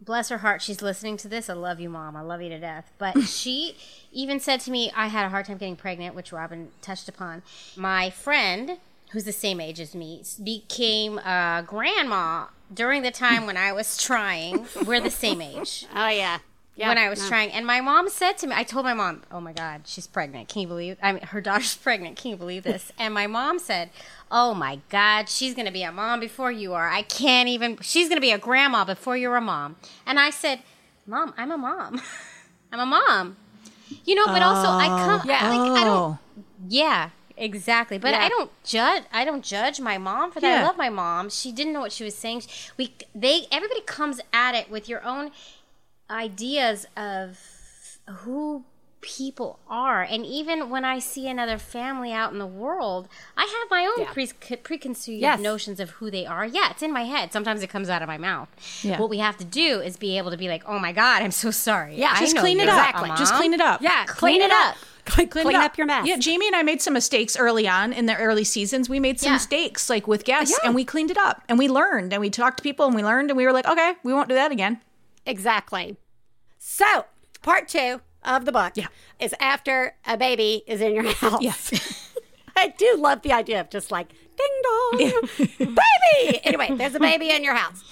[0.00, 1.50] bless her heart, she's listening to this.
[1.50, 2.14] I love you, mom.
[2.14, 2.92] I love you to death.
[2.98, 3.74] But she
[4.12, 7.42] even said to me, I had a hard time getting pregnant, which Robin touched upon.
[7.74, 8.78] My friend,
[9.12, 13.96] who's the same age as me, became a grandma during the time when I was
[14.02, 14.66] trying.
[14.86, 16.38] We're the same age Oh, yeah.
[16.74, 16.88] Yeah.
[16.88, 17.28] when I was No.
[17.28, 17.50] trying.
[17.52, 20.48] And my mom said to me, I told my mom, "Oh my God, she's pregnant.
[20.48, 20.96] Can you believe?
[21.02, 22.16] I mean, her daughter's pregnant.
[22.16, 23.90] Can you believe this?" And my mom said,
[24.30, 26.88] "Oh my God, she's gonna be a mom before you are.
[26.88, 27.76] I can't even.
[27.82, 30.60] She's gonna be a grandma before you're a mom." And I said,
[31.06, 32.00] "Mom, I'm a mom.
[32.72, 33.36] I'm a mom.
[34.06, 35.20] You know, but also I come.
[35.20, 35.28] Oh.
[35.28, 35.48] Yeah.
[35.50, 35.98] Like, I don't.
[35.98, 36.18] oh
[36.68, 37.10] Yeah."
[37.42, 38.20] Exactly, but Yeah.
[38.24, 39.02] I don't judge.
[39.12, 40.48] I don't judge my mom for that.
[40.48, 40.62] Yeah.
[40.62, 41.28] I love my mom.
[41.28, 42.42] She didn't know what she was saying.
[42.76, 45.32] We, they, everybody comes at it with your own
[46.08, 47.40] ideas of
[48.08, 48.64] who
[49.00, 50.02] people are.
[50.02, 54.04] And even when I see another family out in the world, I have my own
[54.04, 54.12] Yeah.
[54.12, 55.40] pre- preconceived Yes.
[55.40, 56.46] notions of who they are.
[56.46, 57.32] Yeah, it's in my head.
[57.32, 58.48] Sometimes it comes out of my mouth.
[58.82, 59.00] Yeah.
[59.00, 61.32] What we have to do is be able to be like, oh my God, I'm
[61.32, 61.96] so sorry.
[61.96, 64.04] Yeah, I just know clean it up just clean it up Yeah.
[64.06, 64.76] Clean it up.
[64.76, 65.76] Clean, Clean, clean it up.
[65.76, 66.06] your mess.
[66.06, 68.88] Yeah, Jaimie and I made some mistakes early on in the early seasons.
[68.88, 69.34] We made some Yeah.
[69.34, 70.66] mistakes like with guests Yeah.
[70.68, 73.02] and we cleaned it up and we learned and we talked to people and we
[73.02, 74.80] learned and we were like, okay, we won't do that again.
[75.26, 75.96] Exactly.
[76.58, 77.06] So,
[77.42, 78.86] part two of the book Yeah.
[79.18, 81.42] is after a baby is in your house.
[81.42, 81.54] Yeah.
[82.56, 86.40] I do love the idea of just like ding dong, baby.
[86.44, 87.82] Anyway, there's a baby in your house.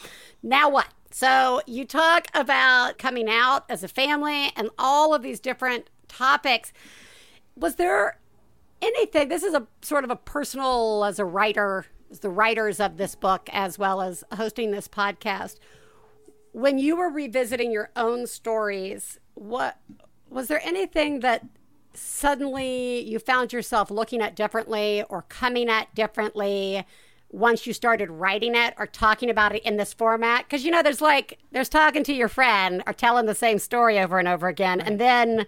[0.42, 0.86] Now what?
[1.10, 6.72] So you talk about coming out as a family and all of these different topics.
[7.56, 8.18] Was there
[8.82, 9.28] anything?
[9.28, 13.14] This is a sort of a personal as a writer, as the writers of this
[13.14, 15.56] book, as well as hosting this podcast.
[16.52, 19.78] When you were revisiting your own stories, what
[20.28, 21.44] was there anything that
[21.92, 26.84] suddenly you found yourself looking at differently or coming at differently
[27.30, 30.82] once you started writing it or talking about it in this format because you know
[30.82, 34.48] there's like there's talking to your friend or telling the same story over and over
[34.48, 35.46] again and then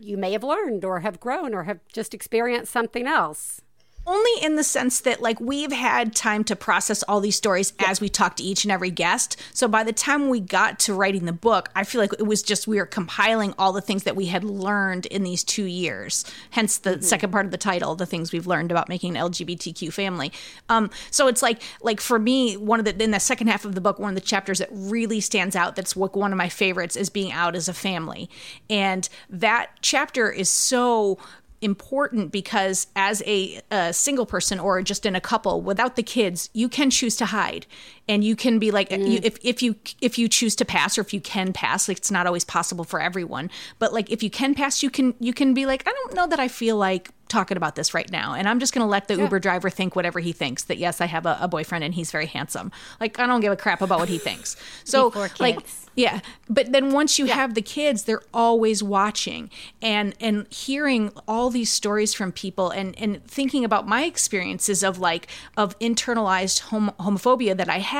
[0.00, 3.60] you may have learned or have grown or have just experienced something else
[4.06, 8.00] only in the sense that like we've had time to process all these stories as
[8.00, 9.36] we talked to each and every guest.
[9.52, 12.42] So by the time we got to writing the book i feel like it was
[12.42, 16.24] just we were compiling all the things that we had learned in these two years.
[16.50, 17.02] Hence the mm-hmm.
[17.02, 20.32] second part of the title the things we've learned about making an lgbtq family.
[20.68, 23.74] Um, so it's like like for me one of the in the second half of
[23.74, 26.48] the book one of the chapters that really stands out that's what one of my
[26.48, 28.28] favorites is being out as a family.
[28.68, 31.18] And that chapter is so
[31.60, 36.48] important because as a, a, single person or just in a couple without the kids
[36.54, 37.66] you can choose to hide
[38.10, 39.08] and you can be like mm.
[39.08, 41.98] you, if, if you if you choose to pass or if you can pass like
[41.98, 43.48] it's not always possible for everyone
[43.78, 46.26] but like if you can pass you can you can be like i don't know
[46.26, 49.06] that i feel like talking about this right now and i'm just going to let
[49.06, 49.22] the yeah.
[49.22, 52.10] uber driver think whatever he thinks that yes i have a, a, boyfriend and he's
[52.10, 55.60] very handsome like i don't give a crap about what he thinks so like
[55.94, 57.34] yeah but then once you yeah.
[57.34, 59.48] have the kids they're always watching
[59.80, 64.98] and and hearing all these stories from people and and thinking about my experiences of
[64.98, 67.99] like of internalized hom- homophobia that i had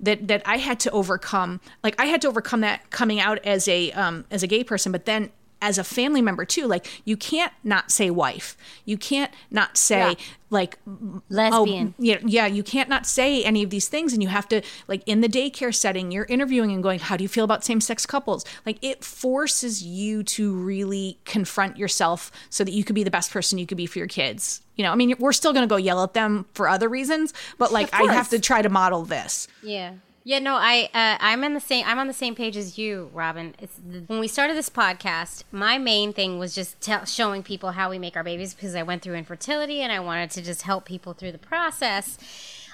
[0.00, 3.66] that that i had to overcome like i had to overcome that coming out as
[3.68, 5.30] a um as a gay person but then
[5.62, 8.56] as a family member too like you can't not say wife.
[8.84, 10.14] You can't not say yeah.
[10.50, 11.94] like oh, lesbian.
[11.98, 14.60] oh, yeah, yeah you can't not say any of these things and you have to
[14.88, 18.04] like in the daycare setting you're interviewing and going how do you feel about same-sex
[18.04, 18.44] couples?
[18.66, 23.30] Like it forces you to really confront yourself so that you could be the best
[23.30, 24.60] person you could be for your kids.
[24.76, 27.34] You know i mean we're still going to go yell at them for other reasons
[27.58, 29.46] but like i have to try to model this.
[29.62, 29.92] Yeah
[30.24, 33.10] yeah, no, I uh, I'm in the same I'm on the same page as you,
[33.12, 33.54] Robin.
[33.58, 37.90] It's when we started this podcast, my main thing was just tell, showing people how
[37.90, 40.84] we make our babies because I went through infertility and I wanted to just help
[40.84, 42.18] people through the process.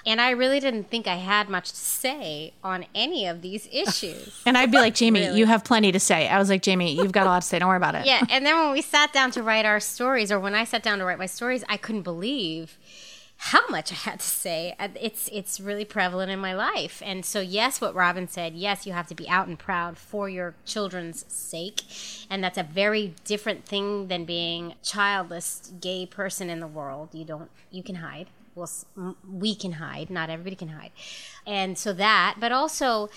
[0.05, 4.41] And I really didn't think I had much to say on any of these issues.
[4.45, 5.39] and I'd be like, Jaimie, really.
[5.39, 6.27] you have plenty to say.
[6.29, 7.59] I was like, Jaimie, you've got a lot to say.
[7.59, 8.05] Don't worry about it.
[8.05, 8.21] Yeah.
[8.29, 10.99] And then when we sat down to write our stories, or when I sat down
[10.99, 12.77] to write my stories, I couldn't believe
[13.41, 14.75] how much I had to say.
[14.77, 17.01] Uh, it's it's really prevalent in my life.
[17.05, 20.27] And so yes, what Robin said, yes, you have to be out and proud for
[20.27, 21.81] your children's sake.
[22.29, 27.09] And that's a very different thing than being childless gay person in the world.
[27.13, 28.27] You don't you can hide.
[28.55, 28.69] Well,
[29.31, 30.09] we can hide.
[30.09, 30.91] Not everybody can hide
[31.49, 33.09] and so that but also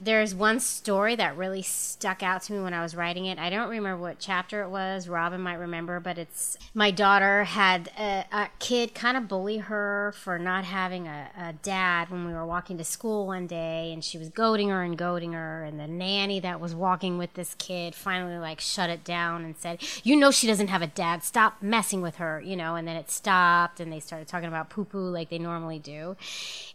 [0.00, 3.38] there's one story that really stuck out to me when i was writing it.
[3.38, 5.08] I don't remember what chapter it was.
[5.08, 10.14] Robin might remember but it's my daughter had a, a kid kind of bully her
[10.16, 14.04] for not having a, a, dad when we were walking to school one day and
[14.04, 17.54] she was goading her and goading her and the nanny that was walking with this
[17.54, 21.24] kid finally like shut it down and said you know she doesn't have a dad.
[21.24, 24.70] Stop messing with her you know and then it stopped and they started talking about
[24.70, 26.16] poo poo like they normally do.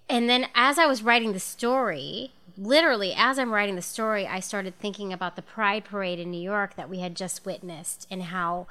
[0.09, 4.39] And then as I was writing the story, literally as I'm writing the story, I
[4.39, 8.23] started thinking about the Pride Parade in New York that we had just witnessed and
[8.23, 8.67] how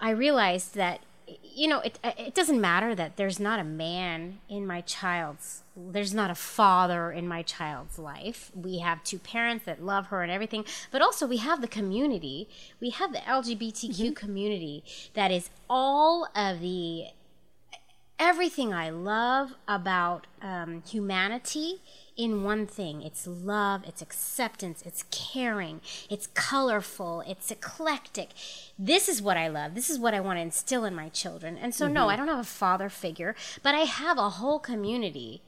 [0.00, 1.00] I realized that
[1.42, 6.14] you know it it doesn't matter that there's not a man in my child's there's
[6.14, 8.50] not a father in my child's life.
[8.54, 12.48] We have two parents that love her and everything, but also we have the community.
[12.80, 14.12] We have the LGBTQ mm-hmm.
[14.12, 17.06] community that is all of the
[18.18, 21.80] everything I love about um, humanity
[22.16, 28.30] in one thing it's love, it's acceptance, it's caring, it's colorful, it's eclectic.
[28.78, 29.74] This is what I love.
[29.74, 31.58] This is what I want to instill in my children.
[31.58, 31.94] And so, mm-hmm.
[31.94, 35.42] no, I don't have a father figure, but I have a whole community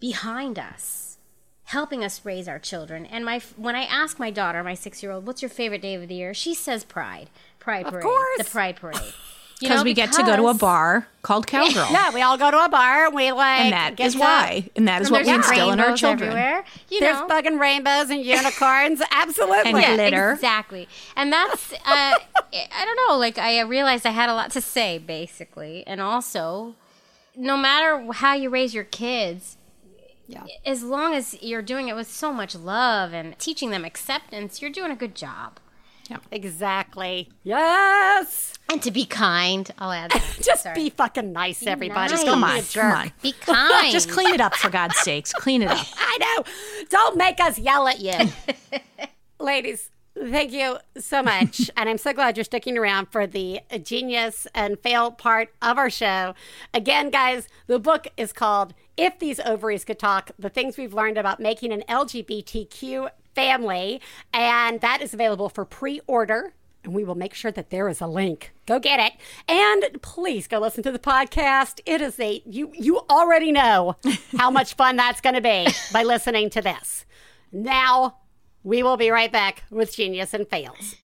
[0.00, 1.18] behind us
[1.64, 3.06] helping us raise our children.
[3.06, 6.14] And my when I ask my daughter, my 6-year-old, what's your favorite day of the
[6.14, 6.34] year?
[6.34, 7.30] She says pride.
[7.60, 7.96] Pride parade.
[7.96, 8.38] Of course.
[8.38, 8.96] The pride parade.
[9.60, 11.88] You know, we get to go to a bar called Cowgirl.
[11.90, 13.10] yeah, we all go to a bar.
[13.10, 16.30] We like, and that is why, and that is what we instill in our children.
[16.30, 16.64] Everywhere.
[16.88, 17.28] You there's know.
[17.28, 20.88] fucking rainbows and unicorns, absolutely, and yeah, glitter, exactly.
[21.16, 23.18] And that's, uh, I don't know.
[23.18, 26.76] Like I realized I had a lot to say, basically, and also,
[27.34, 29.56] no matter how you raise your kids,
[30.28, 30.44] yeah.
[30.66, 34.70] As long as you're doing it with so much love and teaching them acceptance, you're
[34.70, 35.58] doing a good job.
[36.08, 36.18] Yeah.
[36.30, 37.28] Exactly.
[37.42, 38.54] Yes.
[38.70, 39.70] And to be kind.
[39.78, 40.24] I'll add that.
[40.42, 40.74] Just Sorry.
[40.74, 42.14] be fucking nice, be everybody.
[42.14, 42.24] Nice.
[42.24, 42.62] Come on.
[42.62, 43.12] Come on.
[43.22, 43.92] Be kind.
[43.92, 45.32] Just clean it up for God's sakes.
[45.32, 45.86] Clean it up.
[45.98, 46.44] I know.
[46.88, 48.14] Don't make us yell at you.
[49.40, 49.90] Ladies,
[50.20, 51.70] Thank you so much.
[51.76, 55.90] and I'm so glad you're sticking around for the genius and fail part of our
[55.90, 56.34] show.
[56.74, 61.18] Again, guys, the book is called If These Ovaries Could Talk The Things We've Learned
[61.18, 64.00] About Making an LGBTQ family,
[64.32, 66.52] and that is available for pre order.
[66.84, 68.52] And we will make sure that there is a link.
[68.66, 69.12] Go get it.
[69.48, 71.80] And please go listen to the podcast.
[71.86, 73.96] It is a, you, you already know
[74.36, 77.04] how much fun that's going to be by listening to this.
[77.50, 78.18] Now,
[78.62, 80.96] we will be right back with Genius and Fails.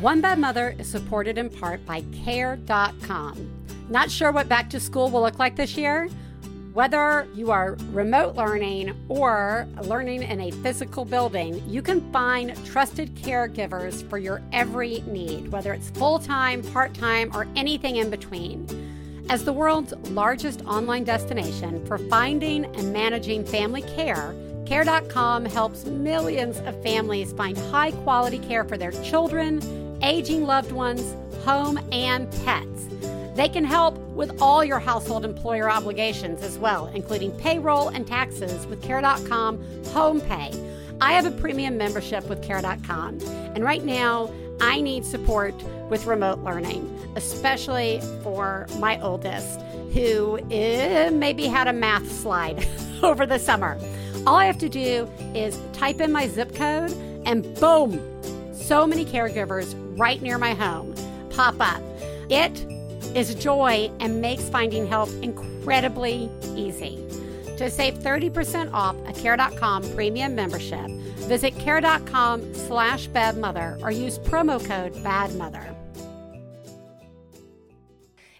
[0.00, 3.66] One Bad Mother is supported in part by Care.com.
[3.90, 6.08] Not sure what back to school will look like this year?
[6.72, 13.14] Whether you are remote learning or learning in a physical building, you can find trusted
[13.14, 18.66] caregivers for your every need, whether it's full time, part time, or anything in between.
[19.28, 24.34] As the world's largest online destination for finding and managing family care,
[24.64, 29.60] Care.com helps millions of families find high quality care for their children,
[30.02, 32.86] aging loved ones, home, and pets.
[33.34, 38.66] They can help with all your household employer obligations as well, including payroll and taxes
[38.66, 40.52] with Care.com Home Pay.
[41.00, 43.20] I have a premium membership with Care.com,
[43.54, 44.30] and right now
[44.60, 45.54] I need support
[45.88, 46.84] with remote learning,
[47.16, 49.60] especially for my oldest,
[49.94, 52.66] who eh, maybe had a math slide
[53.02, 53.78] over the summer.
[54.26, 56.92] All I have to do is type in my zip code,
[57.24, 57.98] and boom,
[58.52, 60.94] so many caregivers right near my home
[61.30, 61.82] pop up.
[62.28, 62.66] It
[63.14, 67.04] is joy and makes finding help incredibly easy.
[67.56, 70.86] To save 30% off a care.com premium membership,
[71.28, 75.79] visit care.com slash badmother or use promo code badmother.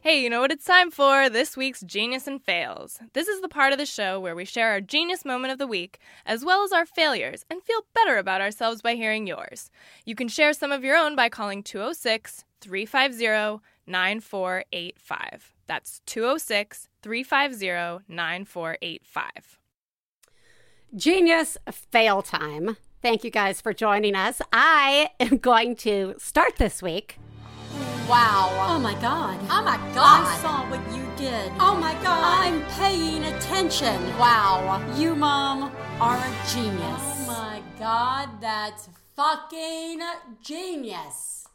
[0.02, 1.28] Hey, you know what it's time for?
[1.28, 3.00] This week's Genius and Fails.
[3.12, 5.66] This is the part of the show where we share our genius moment of the
[5.66, 9.70] week, as well as our failures, and feel better about ourselves by hearing yours.
[10.06, 15.52] You can share some of your own by calling 206 350 9485.
[15.66, 19.58] That's 206 350 9485.
[20.96, 22.78] Genius fail time.
[23.02, 24.40] Thank you guys for joining us.
[24.50, 27.18] I am going to start this week.
[28.08, 28.50] Wow.
[28.68, 29.38] Oh my god.
[29.50, 30.26] Oh my God.
[30.26, 31.52] I saw what you did.
[31.60, 32.44] Oh my god.
[32.44, 34.02] I'm paying attention.
[34.18, 34.82] Wow.
[34.96, 36.80] You, Mom, are a genius.
[36.82, 40.00] Oh my god, that's fucking
[40.42, 41.46] genius.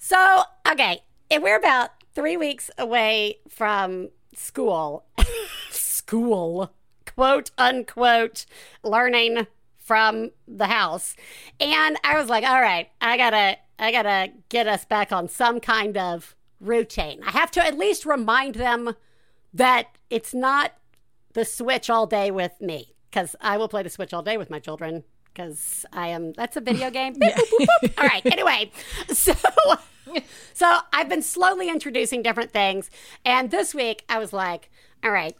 [0.00, 5.04] So, okay, if we're about three weeks away from school,
[5.70, 6.72] school,
[7.06, 8.46] quote unquote,
[8.82, 9.46] learning
[9.78, 11.16] from the house.
[11.58, 15.58] And I was like, all right, I gotta, I gotta get us back on some
[15.58, 17.20] kind of routine.
[17.26, 18.94] I have to at least remind them
[19.54, 20.74] that it's not
[21.32, 24.50] the Switch all day with me because I will play the Switch all day with
[24.50, 26.32] my children because I am.
[26.34, 27.14] That's a video game.
[27.14, 28.02] Beep, boop, boop, boop.
[28.02, 28.24] All right.
[28.26, 28.70] Anyway,
[29.08, 29.32] so
[30.52, 32.90] so I've been slowly introducing different things,
[33.24, 34.70] and this week I was like,
[35.02, 35.36] all right.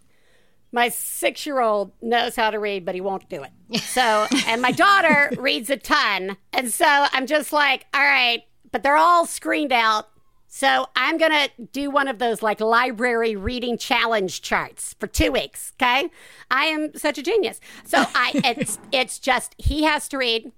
[0.73, 3.81] My six year old knows how to read, but he won't do it.
[3.81, 6.37] So, and my daughter reads a ton.
[6.53, 10.09] And so I'm just like, all right, but they're all screened out.
[10.53, 15.31] So I'm going to do one of those like library reading challenge charts for two
[15.31, 15.73] weeks.
[15.81, 16.11] Okay.
[16.51, 17.61] I am such a genius.
[17.85, 20.51] So I, it's, it's just, he has to read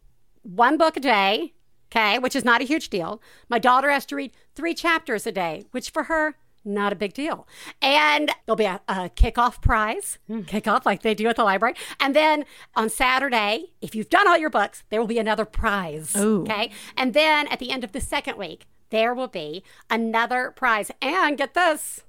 [0.43, 1.53] one book a day.
[1.91, 2.19] Okay.
[2.19, 3.21] Which is not a huge deal.
[3.51, 7.13] My daughter has to read three chapters a day, which for her, not a big
[7.13, 7.47] deal.
[7.81, 10.41] And there'll be a, a kickoff prize, hmm.
[10.41, 11.75] kickoff like they do at the library.
[12.01, 12.45] And then
[12.75, 16.15] on Saturday, if you've done all your books, there will be another prize.
[16.17, 16.43] Ooh.
[16.43, 16.71] Okay.
[16.97, 20.91] And then at the end of the second week, there will be another prize.
[21.01, 22.03] And get this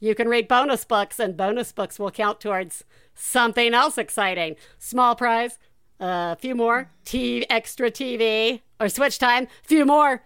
[0.00, 2.84] you can read bonus books, and bonus books will count towards
[3.14, 4.56] something else exciting.
[4.78, 5.58] Small prize,
[6.00, 10.22] a few more, TV, extra TV, or switch time, few more,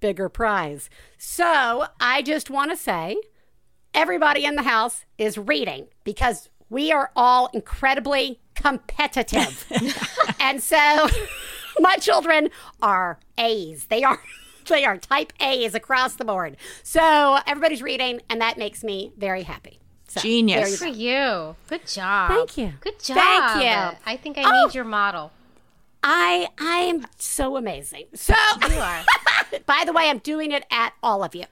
[0.00, 0.88] bigger prize.
[1.18, 3.16] So I just want to say
[3.94, 9.64] everybody in the house is reading because we are all incredibly competitive.
[10.40, 11.08] and so
[11.80, 12.50] my children
[12.82, 13.86] are A's.
[13.86, 14.20] They are
[14.68, 16.56] they are type A's across the board.
[16.82, 19.80] So everybody's reading and that makes me very happy.
[20.08, 20.60] So, Genius.
[20.60, 21.56] there you For you.
[21.68, 22.30] Good job.
[22.30, 22.72] Thank you.
[22.80, 23.16] Good job.
[23.16, 23.98] Thank you.
[24.06, 24.66] I think I Oh.
[24.66, 25.32] need your model.
[26.02, 28.06] I I am so amazing.
[28.14, 28.34] So
[28.70, 29.00] You are.
[29.66, 31.44] by the way, I'm doing it at all of you.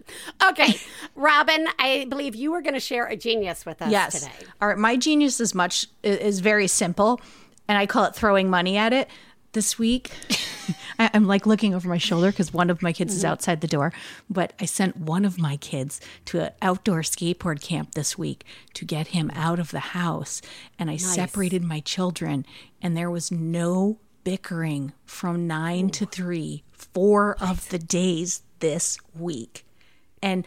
[0.43, 0.75] Okay,
[1.15, 4.21] Robin, I believe you were going to share a genius with us Yes.
[4.21, 4.33] today.
[4.61, 4.79] All right.
[4.79, 7.21] My genius is much is- very simple,
[7.69, 9.09] and I call it throwing money at it.
[9.53, 10.11] This week,
[10.99, 13.33] I- I'm like looking over my shoulder because one of my kids is mm-hmm.
[13.33, 13.93] outside the door.
[14.29, 18.45] But I sent one of my kids to an outdoor skateboard camp this week
[18.75, 20.43] to get him out of the house,
[20.79, 22.45] and I separated my children,
[22.83, 29.65] and there was no bickering from nine to three, four of the days this week
[30.23, 30.47] and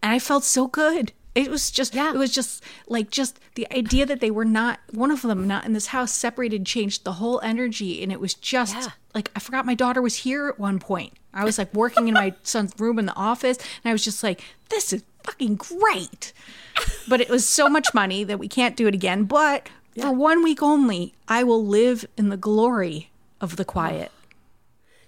[0.00, 1.12] and I felt so good.
[1.34, 2.10] It was just Yeah.
[2.12, 5.64] it was just like just the idea that they were not one of them not
[5.66, 8.88] in this house separated changed the whole energy and it was just Yeah.
[9.14, 11.14] like I forgot my daughter was here at one point.
[11.34, 14.22] I was like working in my son's room in the office and I was just
[14.22, 16.32] like this is fucking great.
[17.08, 19.68] But it was so much money that we can't do it again, but
[20.00, 23.10] for one week only, I will live in the glory
[23.40, 24.12] of the quiet.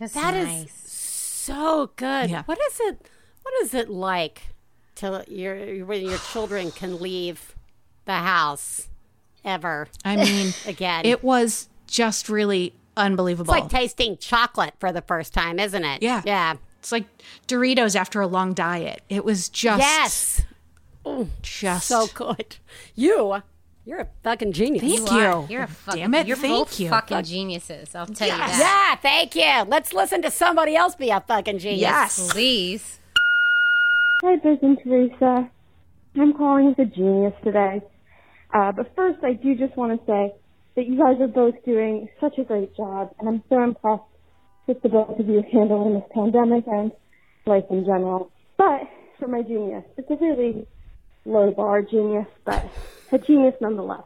[0.00, 0.72] That's That is nice.
[0.88, 2.30] so good.
[2.30, 2.42] Yeah.
[2.46, 3.06] What is it?
[3.42, 4.42] What is it like
[4.96, 7.54] to your when your children can leave
[8.06, 8.88] the house
[9.44, 11.04] ever I mean, again?
[11.06, 13.52] it was just really unbelievable.
[13.54, 16.02] it's like tasting chocolate for the first time, isn't it?
[16.02, 16.22] Yeah.
[16.24, 16.54] Yeah.
[16.78, 17.04] It's like
[17.46, 19.02] Doritos after a long diet.
[19.10, 20.42] It was just Yes.
[21.04, 22.56] Oh, just So good.
[22.94, 23.42] You,
[23.90, 24.82] you're a fucking genius.
[24.82, 25.26] Thank You you.
[25.26, 25.46] are.
[25.50, 26.00] You're a fucking.
[26.02, 26.88] Damn it, You're thank both you.
[26.90, 27.92] fucking geniuses.
[27.92, 28.56] I'll tell you that.
[28.56, 29.68] Yeah, thank you.
[29.68, 31.80] Let's listen to somebody else be a fucking genius.
[31.80, 32.32] Yes.
[32.32, 33.00] Please.
[34.22, 35.50] Hi, Biz and Theresa.
[36.14, 37.82] I'm calling with a genius today.
[38.54, 40.34] Uh, but first, I do just want to say
[40.76, 44.04] that you guys are both doing such a great job, and I'm so impressed
[44.68, 46.92] with the both of you handling this pandemic and
[47.44, 48.30] life in general.
[48.56, 48.82] But
[49.18, 50.68] for my genius, it's a really
[51.24, 52.64] low bar genius, but
[53.12, 54.04] a genius nonetheless.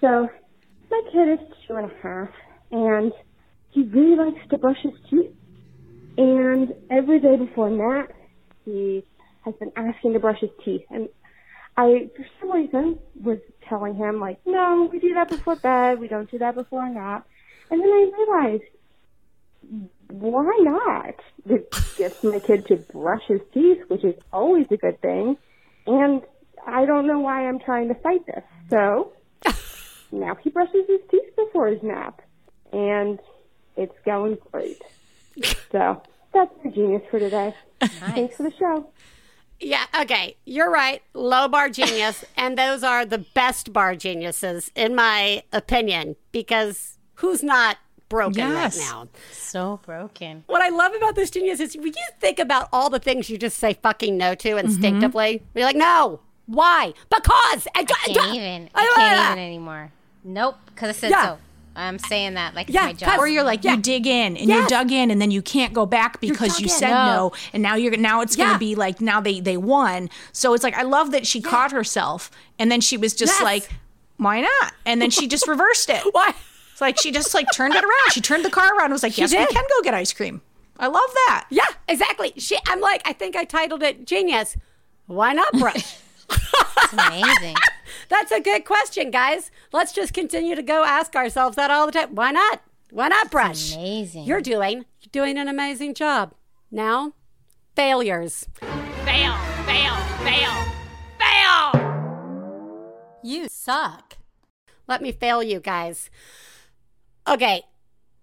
[0.00, 0.28] So,
[0.90, 2.30] my kid is two and a half,
[2.70, 3.12] and
[3.70, 5.32] he really likes to brush his teeth.
[6.16, 8.12] And every day before nap,
[8.64, 9.04] he
[9.44, 10.82] has been asking to brush his teeth.
[10.90, 11.08] And
[11.76, 15.98] I, for some reason, was telling him, like, no, we do that before bed.
[15.98, 17.26] We don't do that before a nap.
[17.70, 18.62] And then I realized,
[20.08, 21.14] why not?
[21.46, 25.36] It gets my kid to brush his teeth, which is always a good thing.
[25.86, 26.22] And
[26.66, 28.42] I don't know why I'm trying to fight this.
[28.70, 29.12] So
[30.12, 32.22] now he brushes his teeth before his nap.
[32.72, 33.18] And
[33.76, 34.82] it's going great.
[35.72, 37.54] So that's the genius for today.
[37.80, 38.88] Thanks for the show.
[39.60, 40.36] Yeah, okay.
[40.44, 41.02] You're right.
[41.14, 42.24] Low bar genius.
[42.36, 47.78] and those are the best bar geniuses, in my opinion, because who's not
[48.14, 48.78] broken Yes.
[48.78, 49.08] right now?
[49.32, 50.44] So broken.
[50.46, 53.36] What I love about this genius is when you think about all the things you
[53.38, 54.66] just say fucking no to mm-hmm.
[54.66, 56.20] instinctively, you're like, no.
[56.46, 56.92] Why?
[57.08, 57.66] Because.
[57.74, 58.70] I, Can't even.
[58.74, 59.92] I can't even anymore.
[60.22, 60.56] Nope.
[60.66, 61.24] Because I said Yeah.
[61.26, 61.38] so.
[61.76, 63.18] I'm saying that like it's Yeah, my job.
[63.18, 64.70] or you're like you dig in and you Yes.
[64.70, 67.04] dug in and then you can't go back because you said No.
[67.06, 67.32] no.
[67.52, 70.62] and now you're now it's going to be like now they they won so it's
[70.62, 73.42] like i love that she caught herself and then she was just Yes.
[73.42, 73.68] like
[74.18, 76.32] why not and then she just reversed it Why?
[76.74, 79.02] It's like she just like turned it around she turned the car around and was
[79.04, 80.42] like yes we can go get ice cream
[80.78, 82.32] i love that Yeah, exactly.
[82.36, 84.56] She, I'm like, I think I titled it Genius.
[85.06, 85.98] Why not brush?
[86.28, 87.54] It's amazing.
[88.08, 89.50] That's a good question, guys.
[89.72, 92.14] Let's just continue to go ask ourselves that all the time.
[92.14, 92.60] Why not?
[92.90, 93.74] Why not brush?
[93.74, 94.24] amazing.
[94.24, 96.32] You're doing you're doing an amazing job.
[96.72, 97.12] Now,
[97.76, 98.46] failures.
[99.04, 99.94] Fail, fail,
[100.24, 100.52] fail,
[101.20, 101.70] fail.
[103.22, 104.16] You suck.
[104.88, 106.10] Let me fail you guys.
[107.28, 107.62] Okay,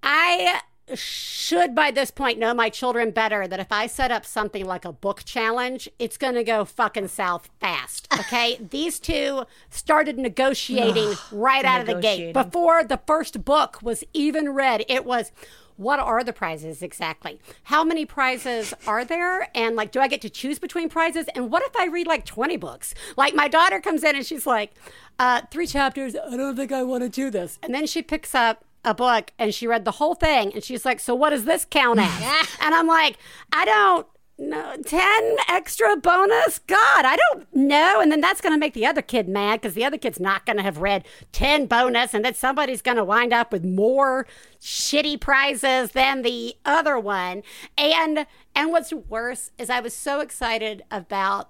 [0.03, 0.61] I
[0.93, 4.85] should by this point know my children better that if I set up something like
[4.85, 8.07] a book challenge, it's going to go fucking south fast.
[8.19, 8.59] Okay?
[8.69, 12.33] These two started negotiating right out of the gate.
[12.33, 15.31] Before the first book was even read, it was
[15.77, 17.39] what are the prizes exactly?
[17.63, 19.47] How many prizes are there?
[19.55, 21.27] And like, do I get to choose between prizes?
[21.33, 22.93] And what if I read like 20 books?
[23.17, 24.73] Like, my daughter comes in and she's like,
[25.17, 26.15] uh, three chapters.
[26.15, 27.57] I don't think I want to do this.
[27.63, 30.85] And then she picks up a book and she read the whole thing and she's
[30.85, 32.47] like, So what does this count as?
[32.61, 33.17] and I'm like,
[33.51, 34.07] I don't
[34.41, 34.75] know.
[34.83, 36.59] 10 extra bonus?
[36.59, 37.99] God, I don't know.
[38.01, 40.45] And then that's going to make the other kid mad because the other kid's not
[40.45, 44.25] going to have read 10 bonus and then somebody's going to wind up with more
[44.59, 47.43] shitty prizes than the other one.
[47.77, 48.25] And
[48.55, 51.49] and what's worse is I was so excited about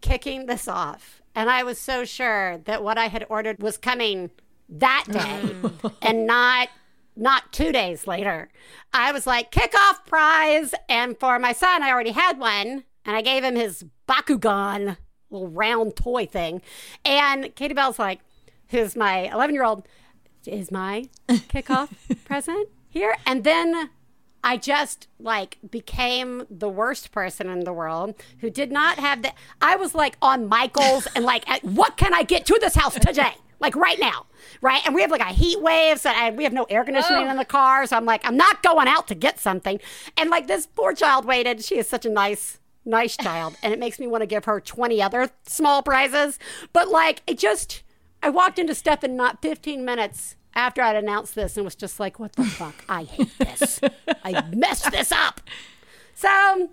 [0.00, 1.22] kicking this off.
[1.34, 4.30] And I was so sure that what I had ordered was coming
[4.70, 5.54] that day
[6.02, 6.68] and not
[7.16, 8.48] not two days later.
[8.94, 10.74] I was like, kickoff prize.
[10.88, 12.84] And for my son, I already had one.
[13.04, 14.96] And I gave him his Bakugan
[15.30, 16.62] little round toy thing.
[17.04, 18.20] And Katie Bell's like,
[18.68, 19.86] who's my 11 year old,
[20.46, 21.90] is my kickoff
[22.24, 23.16] present here?
[23.26, 23.90] And then
[24.42, 29.32] I just like became the worst person in the world who did not have the.
[29.60, 33.34] I was like on Michael's and like, what can I get to this house today?
[33.60, 34.26] Like right now,
[34.62, 34.80] right?
[34.86, 37.30] And we have like a heat wave, so I, we have no air conditioning oh.
[37.30, 37.86] in the car.
[37.86, 39.78] So I'm like, I'm not going out to get something.
[40.16, 41.62] And like this poor child waited.
[41.62, 44.60] She is such a nice, nice child, and it makes me want to give her
[44.60, 46.38] 20 other small prizes.
[46.72, 47.82] But like, it just,
[48.22, 52.00] I walked into Steph in not 15 minutes after I'd announced this and was just
[52.00, 52.74] like, what the fuck?
[52.88, 53.80] I hate this.
[54.24, 55.40] I messed this up.
[56.14, 56.70] So,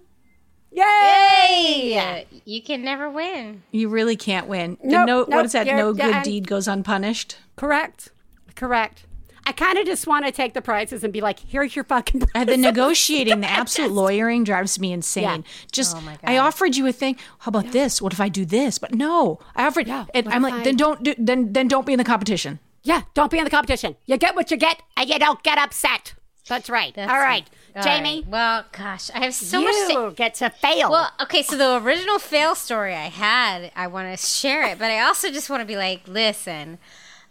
[0.77, 1.91] yay!
[1.93, 3.63] Yeah, you can never win.
[3.71, 6.47] you really can't win Nope, no nope, what is that no yeah, good and- deed
[6.47, 8.09] goes unpunished Correct.
[8.55, 9.03] Correct.
[9.47, 12.19] I kind of just want to take the prizes and be like, here's your fucking
[12.21, 12.47] prizes.
[12.47, 15.23] the negotiating, the absolute lawyering drives me insane.
[15.23, 15.37] Yeah.
[15.71, 17.15] Just, Oh my I offered you a thing.
[17.39, 18.01] How about this?
[18.01, 18.77] What if I do this?
[18.77, 19.87] But no, I offered.
[19.87, 21.15] Yeah, and what I'm like, I- then don't do.
[21.17, 22.59] Then then don't be in the competition.
[22.83, 23.95] Yeah, don't be in the competition.
[24.05, 26.13] You get what you get, and you don't get upset.
[26.49, 26.93] That's right.
[26.93, 27.49] That's All right.
[27.83, 30.89] Jaimie, Well, gosh, I have so you much to get to fail.
[30.91, 34.91] Well, okay, so the original fail story I had, I want to share it, but
[34.91, 36.77] I also just want to be like, listen,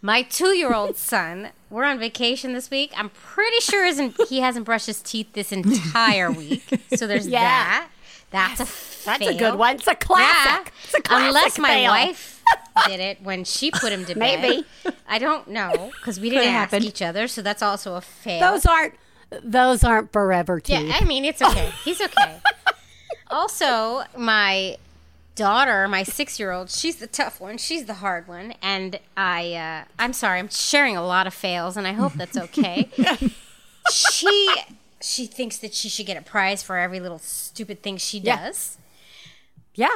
[0.01, 2.91] my two-year-old son, we're on vacation this week.
[2.95, 6.63] I'm pretty sure isn't he hasn't brushed his teeth this entire week.
[6.95, 7.41] So there's Yeah.
[7.41, 7.89] that.
[8.29, 9.29] That's a That's fail.
[9.29, 9.75] a good one.
[9.75, 10.65] It's a classic.
[10.73, 10.81] Yeah.
[10.83, 11.91] It's a classic Unless my fail.
[11.91, 12.43] wife
[12.87, 14.41] did it when she put him to bed.
[14.41, 14.65] Maybe.
[15.07, 18.39] I don't know because we didn't Could've ask each other, so that's also a fail.
[18.51, 18.95] Those aren't
[19.29, 20.87] those aren't forever teeth.
[20.87, 21.71] Yeah, I mean, it's okay.
[21.83, 22.39] He's okay.
[23.29, 24.77] also, my
[25.35, 27.57] daughter, my six-year-old, she's the tough one.
[27.57, 31.77] She's the hard one, and I, uh, I'm sorry, I'm sharing a lot of fails,
[31.77, 32.89] and I hope that's okay.
[33.91, 34.55] she,
[35.01, 38.77] she thinks that she should get a prize for every little stupid thing she does.
[38.79, 38.83] yeah.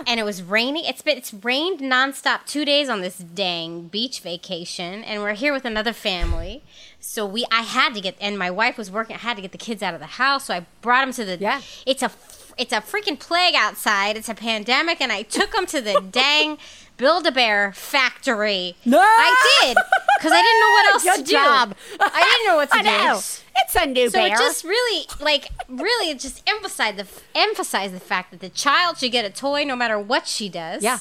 [0.05, 0.85] And it was raining.
[0.85, 5.51] It's been it's rained nonstop two days on this dang beach vacation, and we're here
[5.51, 6.63] with another family.
[6.99, 9.15] So we, I had to get, and my wife was working.
[9.15, 11.25] I had to get the kids out of the house, so I brought them to
[11.25, 11.37] the.
[11.37, 11.61] Yeah.
[11.85, 12.11] It's a
[12.57, 14.15] it's a freaking plague outside.
[14.17, 16.59] It's a pandemic, and I took them to the dang
[17.01, 18.75] Build a Bear factory.
[18.85, 18.99] No!
[19.01, 19.77] I did
[20.19, 21.69] because I didn't know what else to job.
[21.69, 21.97] do.
[21.99, 23.13] I didn't know what to I know.
[23.15, 23.19] do.
[23.55, 24.27] It's a new So bear.
[24.27, 28.99] it just really, like, really, it just emphasized the emphasized the fact that the child
[28.99, 30.83] should get a toy no matter what she does.
[30.83, 30.99] Yeah.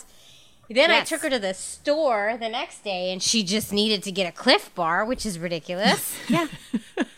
[0.72, 1.02] Then Yes.
[1.02, 4.26] I took her to the store the next day, and she just needed to get
[4.28, 6.16] a Clif Bar, which is ridiculous.
[6.28, 6.46] yeah.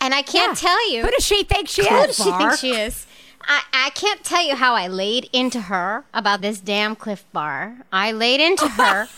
[0.00, 2.16] and I can't tell you Who does she think she who is?
[2.16, 3.06] does she think she is.
[3.46, 7.78] I, I can't tell you how I laid into her about this damn Clif Bar.
[7.92, 9.08] I laid into her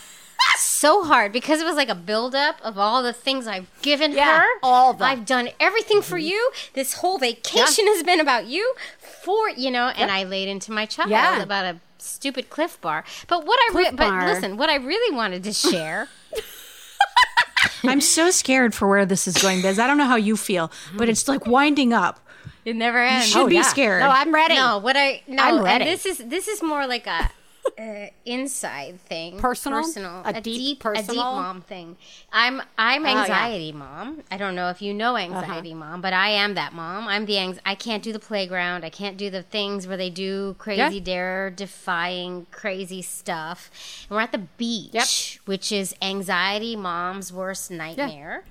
[0.57, 4.39] so hard because it was like a buildup of all the things I've given Yeah,
[4.39, 4.45] her.
[4.61, 5.07] all of them.
[5.07, 6.27] I've done everything for mm-hmm.
[6.27, 6.51] you.
[6.73, 9.87] This whole vacation has been about you for you know.
[9.87, 11.41] And I laid into my child Yeah.
[11.41, 13.03] about a stupid Clif Bar.
[13.27, 16.07] But what I re- but listen, what I really wanted to share.
[17.83, 19.79] I'm so scared for where this is going, Biz.
[19.79, 21.11] I don't know how you feel, but mm-hmm.
[21.11, 22.19] it's like winding up.
[22.65, 23.27] It never ends.
[23.27, 23.61] You should be yeah.
[23.61, 24.01] scared.
[24.01, 24.55] No, I'm ready.
[24.55, 25.85] No, what I no, I'm and ready.
[25.85, 27.29] this is this is more like a
[27.79, 29.81] uh, inside thing, Personal?
[29.81, 31.97] personal, A a, deep deep, a deep mom thing.
[32.31, 33.21] I'm I'm yeah.
[33.21, 34.21] anxiety mom.
[34.31, 35.79] I don't know if you know anxiety Uh-huh.
[35.79, 37.07] mom, but I am that mom.
[37.07, 38.83] I'm the anx- I can't do the playground.
[38.85, 41.03] I can't do the things where they do crazy Yeah.
[41.03, 43.69] dare defying crazy stuff.
[44.09, 48.43] And we're at the beach, which is anxiety mom's worst nightmare.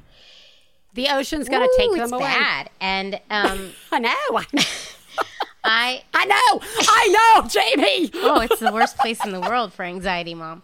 [0.94, 2.24] The ocean's going to take it's them away.
[2.24, 2.70] bad.
[2.80, 4.42] And um, I know.
[5.66, 6.60] I I know.
[6.88, 8.10] I know, Jaimie.
[8.22, 10.62] oh, it's the worst place in the world for anxiety, mom.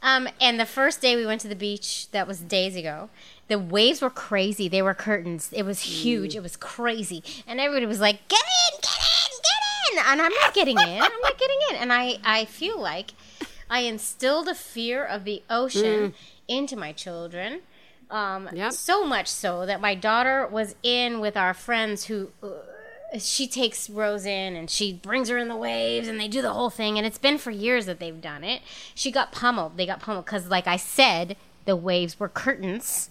[0.00, 3.10] Um, and the first day we went to the beach, that was days ago.
[3.48, 4.68] The waves were crazy.
[4.68, 5.50] They were curtains.
[5.52, 6.36] It was huge.
[6.36, 10.32] It was crazy, and everybody was like, "Get in, get in, get in!" And I'm
[10.34, 11.02] not getting in.
[11.02, 11.76] I'm not getting in.
[11.76, 13.12] And I, I feel like
[13.68, 16.14] I instilled a fear of the ocean
[16.46, 17.60] into my children.
[18.10, 18.72] Um, Yep.
[18.72, 22.48] So much so that my daughter was in with our friends who uh,
[23.18, 26.52] she takes Rose in and she brings her in the waves and they do the
[26.52, 26.96] whole thing.
[26.98, 28.62] And it's been for years that they've done it.
[28.94, 29.76] She got pummeled.
[29.76, 33.10] They got pummeled because, like I said, the waves were curtains.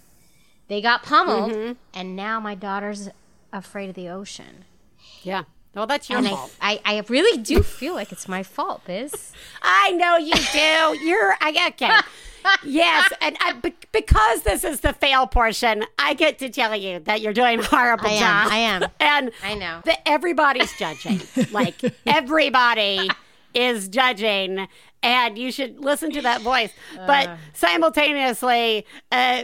[0.68, 1.72] They got pummeled, Mm-hmm.
[1.94, 3.10] and now my daughter's
[3.54, 4.66] afraid of the ocean.
[5.24, 5.44] Yeah.
[5.78, 6.56] Well, that's your And I, fault.
[6.60, 9.32] I, I really do feel like it's my fault, Biz.
[9.62, 11.06] I know you do.
[11.06, 11.92] You're I, okay.
[12.66, 16.98] yes, and I, be- because this is the fail portion, I get to tell you
[17.02, 18.52] that you're doing a horrible I am, job.
[18.52, 18.84] I am.
[19.00, 19.82] and I know.
[19.86, 21.22] that everybody's judging.
[21.52, 21.76] like
[22.08, 23.08] everybody
[23.54, 24.68] is judging.
[25.04, 26.72] And you should listen to that voice,
[27.06, 29.44] but simultaneously, uh,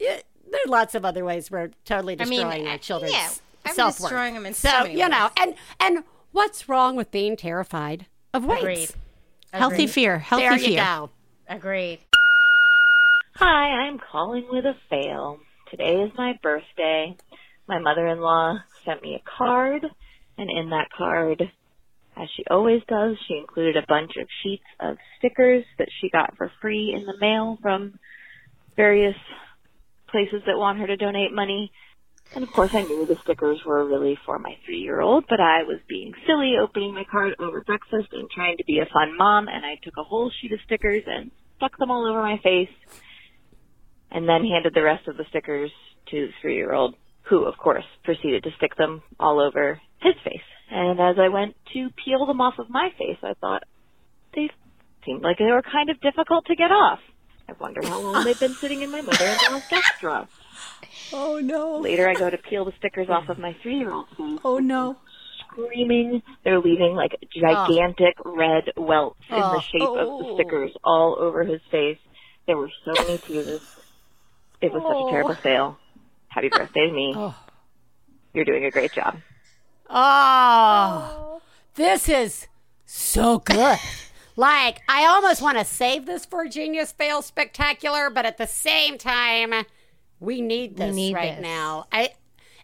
[0.00, 3.30] are lots of other ways we're totally I mean, destroying uh, our children's yeah,
[3.64, 4.10] I'm self-worth.
[4.10, 8.06] destroying 'em in so, so many you know, and and what's wrong with being terrified
[8.32, 8.62] of weights?
[8.62, 8.88] Agreed.
[9.52, 9.90] Healthy Agreed.
[9.90, 10.18] fear.
[10.18, 10.84] Healthy There you fear.
[10.84, 11.10] go.
[11.48, 11.98] Agreed.
[13.36, 15.40] Hi, I'm calling with a fail.
[15.70, 17.16] Today is my birthday.
[17.68, 19.84] My mother-in-law sent me a card,
[20.36, 21.50] and in that card,
[22.16, 26.36] as she always does, she included a bunch of sheets of stickers that she got
[26.36, 27.98] for free in the mail from
[28.76, 29.16] various
[30.08, 31.72] places that want her to donate money.
[32.34, 35.80] And of course, I knew the stickers were really for my three-year-old, but I was
[35.88, 39.64] being silly opening my card over breakfast and trying to be a fun mom, and
[39.66, 42.70] I took a whole sheet of stickers and stuck them all over my face
[44.12, 45.70] and then handed the rest of the stickers
[46.10, 50.40] to the three-year-old, who, of course, proceeded to stick them all over his face.
[50.70, 53.64] And as I went to peel them off of my face, I thought
[54.34, 54.50] they
[55.04, 57.00] seemed like they were kind of difficult to get off.
[57.48, 60.28] I wonder how long they've been sitting in my mother-in-law's desk drawer.
[61.12, 61.78] Oh no.
[61.78, 64.58] Later, I go to peel the stickers off of my three year old face, Oh
[64.58, 64.96] no.
[65.48, 66.22] screaming.
[66.44, 68.36] They're leaving like gigantic oh.
[68.36, 69.60] red welts in the oh.
[69.60, 70.22] shape of Oh.
[70.22, 71.98] the stickers all over his face.
[72.46, 73.60] There were so many tears.
[74.60, 75.42] It was such a terrible oh.
[75.42, 75.78] fail.
[76.28, 77.34] Happy birthday to me.
[78.32, 79.16] You're doing a great job.
[79.88, 81.16] Ah.
[81.18, 81.42] Oh,
[81.74, 82.46] this is
[82.86, 83.78] so good.
[84.36, 88.46] like, I almost want to save this for a Genius Fail Spectacular, but at the
[88.46, 89.52] same time,
[90.20, 91.42] we need this need right this.
[91.42, 91.86] now.
[91.90, 92.10] I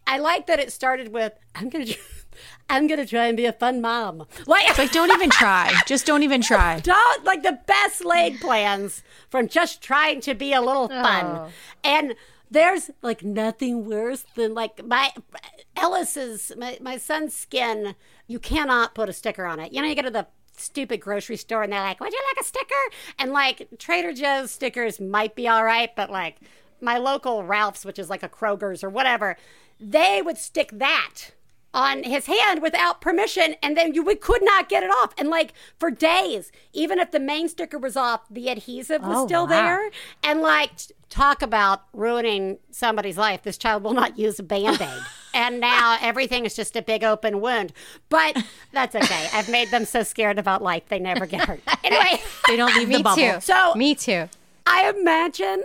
[0.07, 1.87] I like that it started with I'm gonna
[2.71, 4.27] I'm gonna try and be a fun mom.
[4.47, 5.73] Like, Like, don't even try.
[5.87, 6.81] Just don't even try.
[6.81, 11.25] don't like the best laid plans from just trying to be a little fun.
[11.25, 11.49] Oh.
[11.83, 12.15] And
[12.51, 15.13] there's like nothing worse than like my
[15.77, 17.95] Ellis's my, my son's skin.
[18.27, 19.73] You cannot put a sticker on it.
[19.73, 20.27] You know, you go to the
[20.57, 22.75] stupid grocery store and they're like, "Would you like a sticker?"
[23.19, 26.37] And like Trader Joe's stickers might be all right, but like
[26.81, 29.37] my local Ralph's, which is like a Kroger's or whatever,
[29.81, 31.33] they would stick that
[31.75, 35.29] on his hand without permission and then you we could not get it off and
[35.29, 39.43] like for days even if the main sticker was off the adhesive was Oh, still
[39.43, 39.49] wow.
[39.49, 39.91] there
[40.25, 40.71] and like
[41.11, 44.89] talk about ruining somebody's life this child will not use a band-aid
[45.35, 47.75] and now everything is just a big open wound
[48.09, 52.23] but that's okay i've made them so scared about life they never get hurt anyway
[52.49, 53.17] They don't leave Me the bubble.
[53.35, 53.41] too.
[53.43, 54.31] So- me too.
[54.67, 55.63] I imagine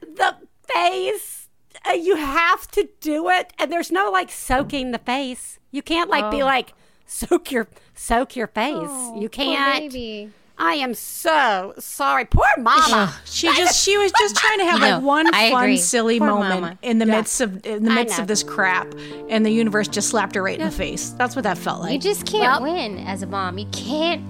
[0.00, 0.36] the
[0.74, 1.48] face.
[1.88, 5.58] Uh, you have to do it, and there's no like soaking the face.
[5.70, 6.74] You can't like be like
[7.06, 8.88] soak your soak your face.
[9.16, 9.90] you can't.
[9.92, 10.30] baby.
[10.60, 13.14] I am so sorry, poor mama.
[13.24, 15.76] She just she was just trying to have No, like one I fun agree.
[15.76, 16.78] silly Poor moment mama.
[16.82, 18.92] in the midst of in the midst of this crap
[19.28, 21.10] and the universe just slapped her right in the face.
[21.10, 21.92] That's what that felt like.
[21.92, 23.56] You just can't Well- win as a mom.
[23.58, 24.20] You can't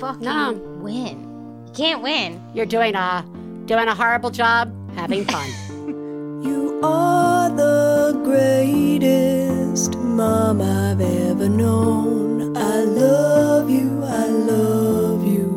[0.00, 0.52] fucking No.
[0.80, 1.64] win.
[1.66, 2.40] You can't win.
[2.54, 3.22] You're doing a
[3.66, 5.50] doing a horrible job having fun.
[6.42, 12.56] You are the greatest mom I've ever known.
[12.56, 15.48] I love you, I love you.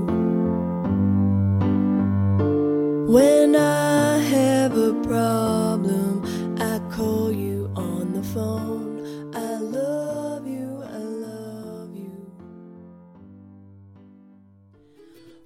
[3.07, 6.25] When I have a problem,
[6.59, 9.33] I call you on the phone.
[9.33, 12.13] I love you, I love you.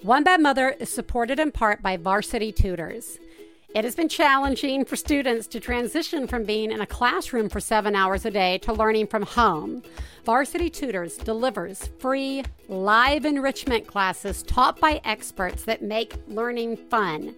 [0.02, 3.20] One Bad Mother is supported in part by Varsity Tutors.
[3.76, 7.96] It has been challenging for students to transition from being in a classroom for seven
[7.96, 9.84] hours a day to learning from home.
[10.24, 17.36] Varsity Tutors delivers free live enrichment classes taught by experts that make learning fun.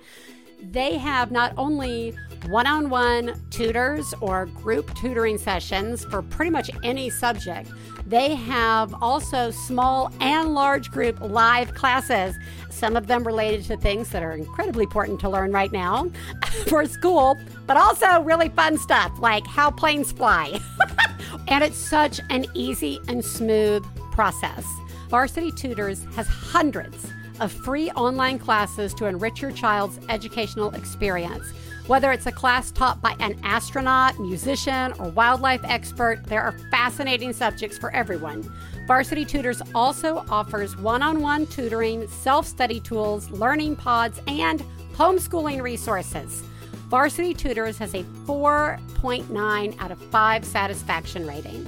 [0.62, 2.16] They have not only
[2.48, 7.72] one on one tutors or group tutoring sessions for pretty much any subject,
[8.06, 12.36] they have also small and large group live classes,
[12.70, 16.10] some of them related to things that are incredibly important to learn right now
[16.68, 20.60] for school, but also really fun stuff like how planes fly.
[21.48, 24.66] and it's such an easy and smooth process.
[25.10, 27.08] Varsity Tutors has hundreds
[27.40, 31.52] of free online classes to enrich your child's educational experience.
[31.88, 37.34] Whether it's a class taught by an astronaut, musician, or wildlife expert, there are fascinating
[37.34, 38.48] subjects for everyone.
[38.90, 44.64] Varsity Tutors also offers one on one tutoring, self study tools, learning pods, and
[44.94, 46.42] homeschooling resources.
[46.88, 51.68] Varsity Tutors has a 4.9 out of 5 satisfaction rating.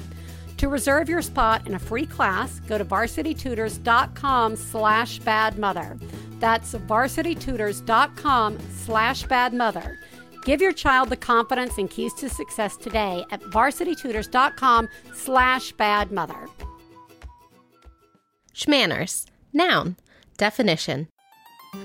[0.58, 6.02] To reserve your spot in a free class, go to varsitytutors.com slash badmother.
[6.40, 9.98] That's varsitytutors.com slash badmother.
[10.44, 16.50] Give your child the confidence and keys to success today at varsitytutors.com slash badmother.
[18.54, 19.26] Schmanners.
[19.54, 19.96] Noun.
[20.38, 21.08] Definition.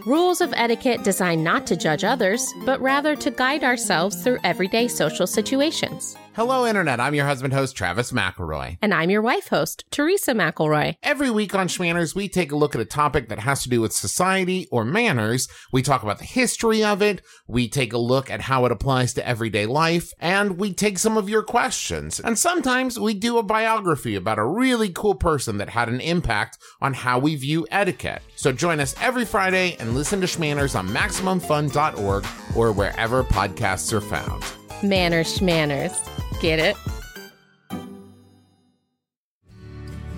[0.05, 4.89] Rules of etiquette designed not to judge others, but rather to guide ourselves through everyday
[4.89, 6.17] social situations.
[6.37, 7.01] Hello, Internet.
[7.01, 8.77] I'm your husband host, Travis McElroy.
[8.83, 10.97] And I'm your wife host, Teresa McElroy.
[11.03, 13.81] Every week on Schmanners, we take a look at a topic that has to do
[13.81, 15.49] with society or manners.
[15.73, 17.23] We talk about the history of it.
[17.49, 20.13] We take a look at how it applies to everyday life.
[20.19, 22.21] And we take some of your questions.
[22.21, 26.59] And sometimes we do a biography about a really cool person that had an impact
[26.83, 28.21] on how we view etiquette.
[28.35, 34.03] So join us every Friday and listen to Schmanners on MaximumFun.org or wherever podcasts are
[34.03, 34.45] found.
[34.83, 36.26] Manners, schmanners.
[36.41, 36.77] Get it?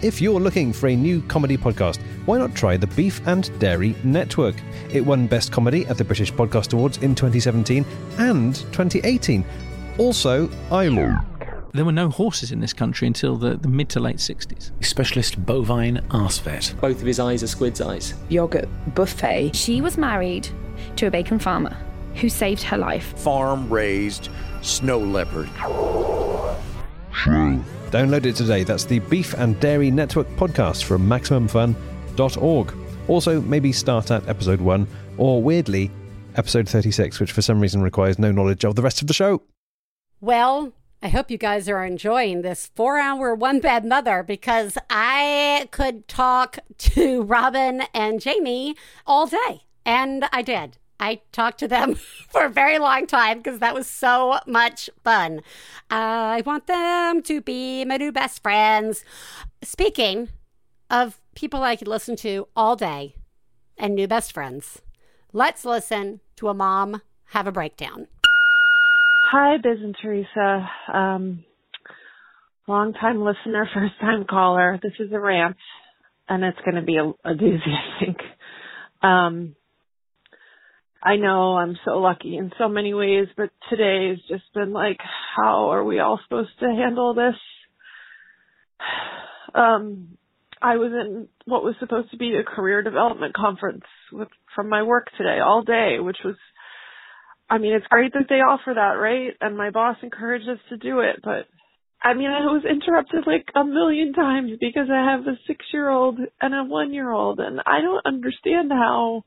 [0.01, 3.97] If you're looking for a new comedy podcast, why not try the Beef and Dairy
[4.05, 4.55] Network?
[4.93, 7.85] It won Best Comedy at the British Podcast Awards in 2017
[8.19, 9.45] and 2018.
[9.99, 11.19] Also, ILO.
[11.75, 14.71] There were no horses in this country until the, the mid to late 60s.
[14.85, 16.75] Specialist bovine arse vet.
[16.81, 18.15] Both of his eyes are squid's eyes.
[18.29, 19.55] Yogurt buffet.
[19.55, 20.49] She was married
[20.95, 21.77] to a bacon farmer
[22.15, 23.19] who saved her life.
[23.19, 24.29] Farm raised
[24.63, 25.49] snow leopard.
[27.91, 28.65] Download it today.
[28.65, 32.75] That's the Beef and Dairy Network podcast from MaximumFun.org.
[33.09, 34.87] Also, maybe start at episode 1
[35.17, 35.91] or, weirdly,
[36.37, 39.43] episode 36, which for some reason requires no knowledge of the rest of the show.
[40.21, 45.69] Well, I hope you guys are enjoying this four hour one bad mother because I
[45.71, 48.75] could talk to Robin and Jaimie
[49.07, 49.63] all day.
[49.87, 50.77] And I did.
[51.01, 51.95] I talked to them
[52.29, 55.41] for a very long time because that was so much fun.
[55.91, 59.05] I want them to be my new best friends.
[59.63, 60.29] Speaking
[60.91, 63.15] of people I could listen to all day
[63.77, 64.83] and new best friends,
[65.33, 68.07] let's listen to a mom have a breakdown.
[69.31, 70.69] Hi, Biz and Theresa.
[70.93, 71.45] Um,
[72.67, 74.79] long time listener, first time caller.
[74.83, 75.57] This is a rant,
[76.29, 78.17] and it's going to be a, a doozy, I think.
[79.03, 79.55] Um,
[81.03, 84.99] I know I'm so lucky in so many ways, but today has just been like,
[85.37, 87.35] how are we all supposed to handle this?
[89.55, 90.19] Um,
[90.61, 94.83] I was in what was supposed to be a career development conference with from my
[94.83, 96.37] work today all day, which was
[97.49, 99.33] I mean, it's great that they offer that, right?
[99.41, 101.47] And my boss encouraged us to do it, but
[102.03, 105.89] I mean, I was interrupted like a million times because I have a six year
[105.89, 109.25] old and a one year old, and I don't understand how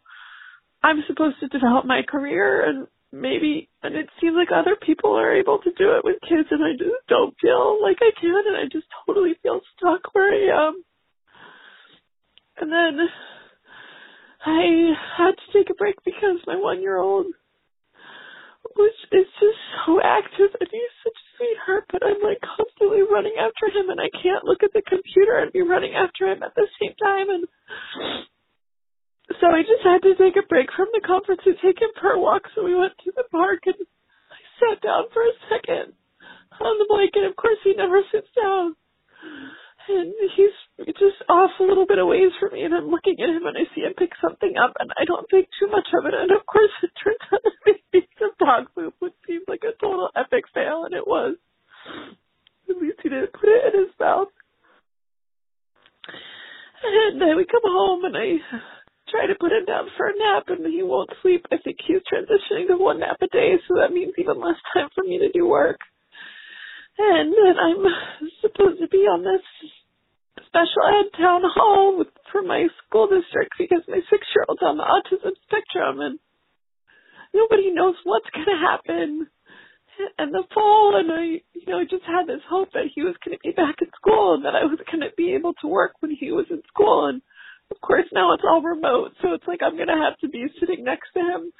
[0.84, 5.36] I'm supposed to develop my career and maybe, and it seems like other people are
[5.36, 8.58] able to do it with kids, and I just don't feel like I can, and
[8.58, 10.84] I just totally feel stuck where I am.
[12.58, 13.08] And then
[14.46, 17.28] I had to take a break because my one year old
[18.76, 23.36] which is just so active and he's such a sweetheart, but I'm like constantly running
[23.40, 26.56] after him and I can't look at the computer and be running after him at
[26.56, 27.44] the same time and
[29.40, 32.12] so I just had to take a break from the conference and take him for
[32.12, 35.94] a walk so we went to the park and I sat down for a second
[36.60, 37.24] on the blanket.
[37.24, 38.76] Of course he never sits down
[39.90, 40.56] and he's
[40.98, 43.58] just off a little bit of ways from me and I'm looking at him and
[43.58, 46.32] I see him pick something up and I don't think too much of it and
[46.32, 50.10] of course it turns out to be some dog poop which seemed like a total
[50.16, 51.36] epic fail and it was.
[52.70, 54.32] At least he didn't put it in his mouth.
[56.84, 58.40] And then we come home and I
[59.12, 61.46] try to put him down for a nap and he won't sleep.
[61.52, 64.90] I think he's transitioning to one nap a day so that means even less time
[64.96, 65.80] for me to do work.
[66.98, 67.84] And then I'm
[68.42, 69.44] supposed to be on this
[70.48, 74.78] special ed town hall with, for my school district because my six year old's on
[74.78, 76.20] the autism spectrum and
[77.34, 79.28] nobody knows what's going to happen
[80.20, 83.38] in the fall and I, you know, just had this hope that he was going
[83.38, 85.94] to be back in school and that I was going to be able to work
[86.00, 87.22] when he was in school and
[87.72, 90.84] of course now it's all remote so it's like I'm to have to be sitting
[90.84, 91.52] next to him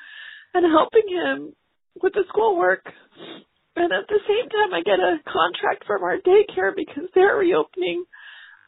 [0.54, 1.54] and helping him
[2.02, 2.86] with the schoolwork
[3.76, 8.06] and at the same time I get a contract from our daycare because they're reopening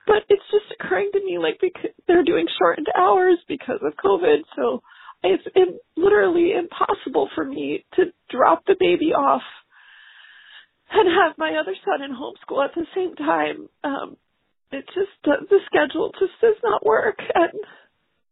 [0.06, 4.44] but it's just occurring to me like because they're doing shortened hours because of COVID.
[4.56, 4.82] So
[5.24, 9.44] it's in, literally impossible for me to drop the baby off
[10.91, 13.70] and have my other son in homeschool at the same time.
[13.84, 14.18] Um,
[14.76, 17.59] it just the schedule just does not work, and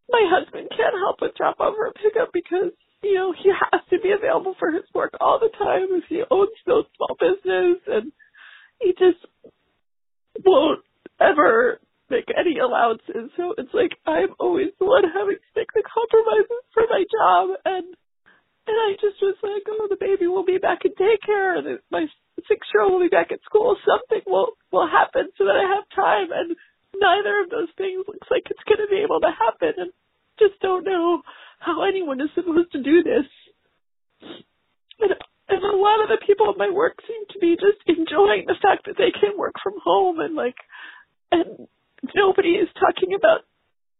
[0.09, 2.71] my husband can't help but drop over and pick up because
[3.03, 6.23] you know he has to be available for his work all the time as he
[6.31, 8.11] owns no small business, and
[8.81, 9.23] he just
[10.45, 10.81] won't
[11.19, 11.79] ever
[12.09, 13.31] make any allowances.
[13.37, 17.57] So it's like I'm always the one having to make the compromises for my job.
[17.65, 17.85] And
[18.67, 22.05] and I just was like, oh, the baby will be back in daycare, and my
[22.47, 23.75] six-year-old will be back at school.
[23.86, 26.55] Something will will happen so that I have time, and
[26.95, 29.73] neither of those things looks like it's going to be able to happen.
[29.77, 29.91] And
[30.39, 31.21] just don't know
[31.59, 33.27] how anyone is supposed to do this.
[34.99, 35.13] And,
[35.49, 38.57] and a lot of the people at my work seem to be just enjoying the
[38.61, 40.57] fact that they can work from home and like
[41.32, 41.67] and
[42.15, 43.45] nobody is talking about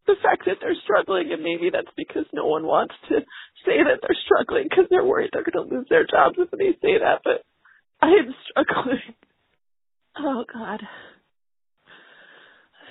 [0.08, 3.22] the fact that they're struggling and maybe that's because no one wants to
[3.66, 6.74] say that they're struggling because they're worried they're going to lose their jobs if they
[6.82, 7.46] say that but
[8.02, 9.16] i am struggling
[10.20, 10.82] oh god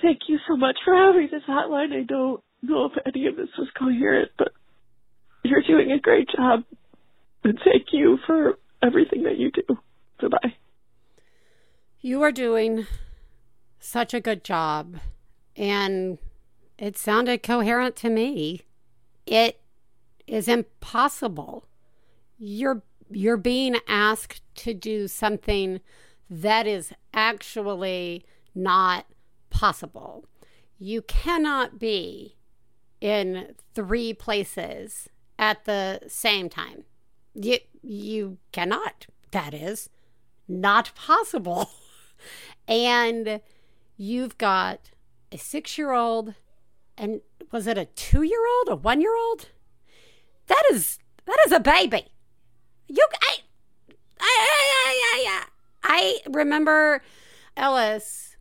[0.01, 3.49] thank you so much for having this hotline i don't know if any of this
[3.57, 4.49] was coherent but
[5.43, 6.63] you're doing a great job
[7.43, 9.77] and thank you for everything that you do
[10.19, 10.53] goodbye
[12.01, 12.87] You are doing
[13.79, 14.97] such a good job.
[15.55, 16.17] And
[16.77, 18.61] it sounded coherent to me.
[19.25, 19.59] It
[20.25, 21.65] is impossible.
[22.37, 22.81] You're
[23.13, 25.81] you're being asked to do something
[26.29, 29.05] that is actually not
[29.49, 30.25] possible.
[30.79, 32.37] You cannot be
[32.99, 36.83] in three places at the same time.
[37.33, 39.07] You you cannot.
[39.31, 39.89] That is
[40.47, 41.69] not possible.
[42.67, 43.41] and
[43.97, 44.91] you've got
[45.31, 46.35] a six year old
[46.97, 49.49] and was it a two year old a one year old
[50.47, 52.07] that is that is a baby
[52.95, 53.37] you I,
[54.19, 54.47] I,
[54.85, 55.45] I, I,
[55.83, 57.01] I, remember
[57.55, 58.35] Ellis.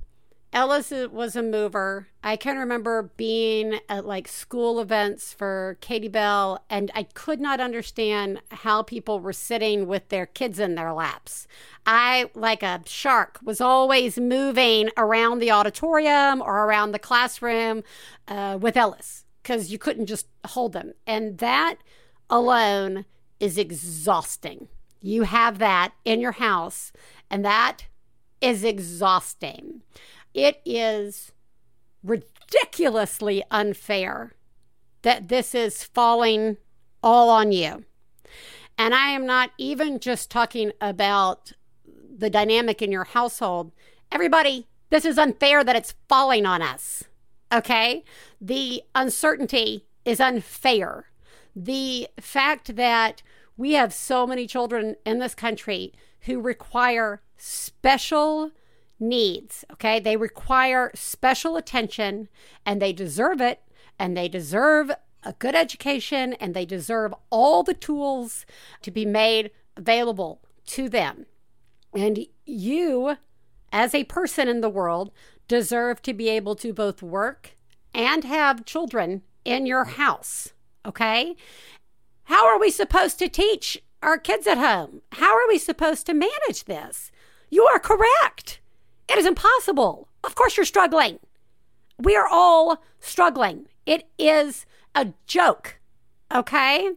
[0.53, 2.09] Ellis was a mover.
[2.25, 7.61] I can remember being at like school events for Katie Bell, and I could not
[7.61, 11.47] understand how people were sitting with their kids in their laps.
[11.87, 17.85] I, like a shark, was always moving around the auditorium or around the classroom
[18.27, 20.95] uh, with Ellis because you couldn't just hold them.
[21.07, 21.77] And that
[22.29, 23.05] alone
[23.41, 24.69] is exhausting.
[25.01, 26.93] You have that in your house,
[27.31, 27.87] and that
[28.41, 29.83] is exhausting.
[30.35, 31.33] It is
[32.03, 34.35] ridiculously unfair
[35.03, 36.59] that this is falling
[37.03, 37.85] all on you.
[38.79, 41.53] And I am not even just talking about
[41.85, 43.73] the dynamic in your household.
[44.13, 47.05] Everybody, this is unfair that it's falling on us.
[47.53, 48.05] Okay?
[48.41, 51.07] The uncertainty is unfair.
[51.55, 53.23] The fact that
[53.57, 58.51] we have so many children in this country who require special
[58.99, 59.99] needs, okay?
[59.99, 62.29] They require special attention
[62.65, 63.61] and they deserve it
[63.99, 64.91] and they deserve
[65.23, 68.47] a good education and they deserve all the tools
[68.83, 71.27] to be made available to them.
[71.95, 73.17] And you,
[73.73, 75.11] as a person in the world,
[75.49, 77.57] deserve to be able to both work
[77.93, 80.53] and have children in your house,
[80.85, 81.37] okay?
[82.25, 85.03] How are we supposed to teach our kids at home?
[85.13, 87.11] How are we supposed to manage this?
[87.51, 88.61] You are correct.
[89.09, 90.09] It is impossible.
[90.23, 91.19] Of course, you're struggling.
[91.99, 93.67] We are all struggling.
[93.85, 95.81] It is a joke,
[96.33, 96.93] okay?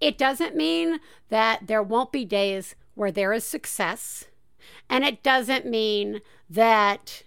[0.00, 4.26] It doesn't mean that there won't be days where there is success.
[4.90, 7.22] And it doesn't mean that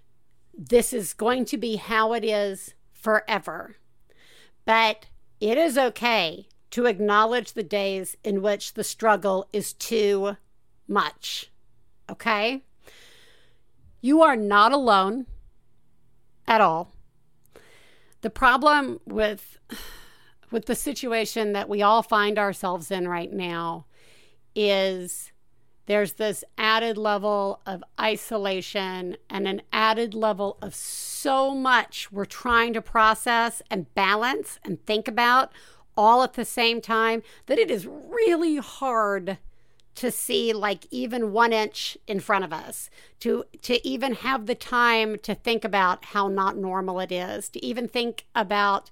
[0.53, 3.77] this is going to be how it is forever.
[4.65, 5.07] But
[5.41, 10.37] it is okay to acknowledge the days in which the struggle is too
[10.87, 11.51] much.
[12.09, 12.63] Okay?
[13.99, 15.25] You are not alone
[16.47, 16.93] at all.
[18.21, 19.57] The problem with
[20.51, 23.85] with the situation that we all find ourselves in right now
[24.53, 25.30] is
[25.91, 32.71] there's this added level of isolation and an added level of so much we're trying
[32.71, 35.51] to process and balance and think about
[35.97, 39.37] all at the same time that it is really hard
[39.93, 42.89] to see like even one inch in front of us
[43.19, 47.63] to to even have the time to think about how not normal it is to
[47.65, 48.89] even think about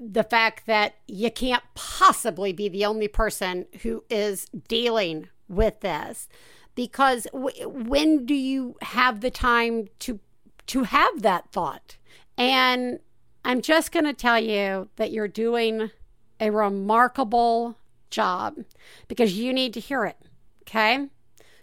[0.00, 6.28] the fact that you can't possibly be the only person who is dealing with this
[6.74, 10.20] because w- when do you have the time to
[10.66, 11.96] to have that thought
[12.38, 13.00] and
[13.44, 15.90] i'm just going to tell you that you're doing
[16.40, 17.76] a remarkable
[18.10, 18.56] job
[19.08, 20.16] because you need to hear it.
[20.62, 21.06] Okay?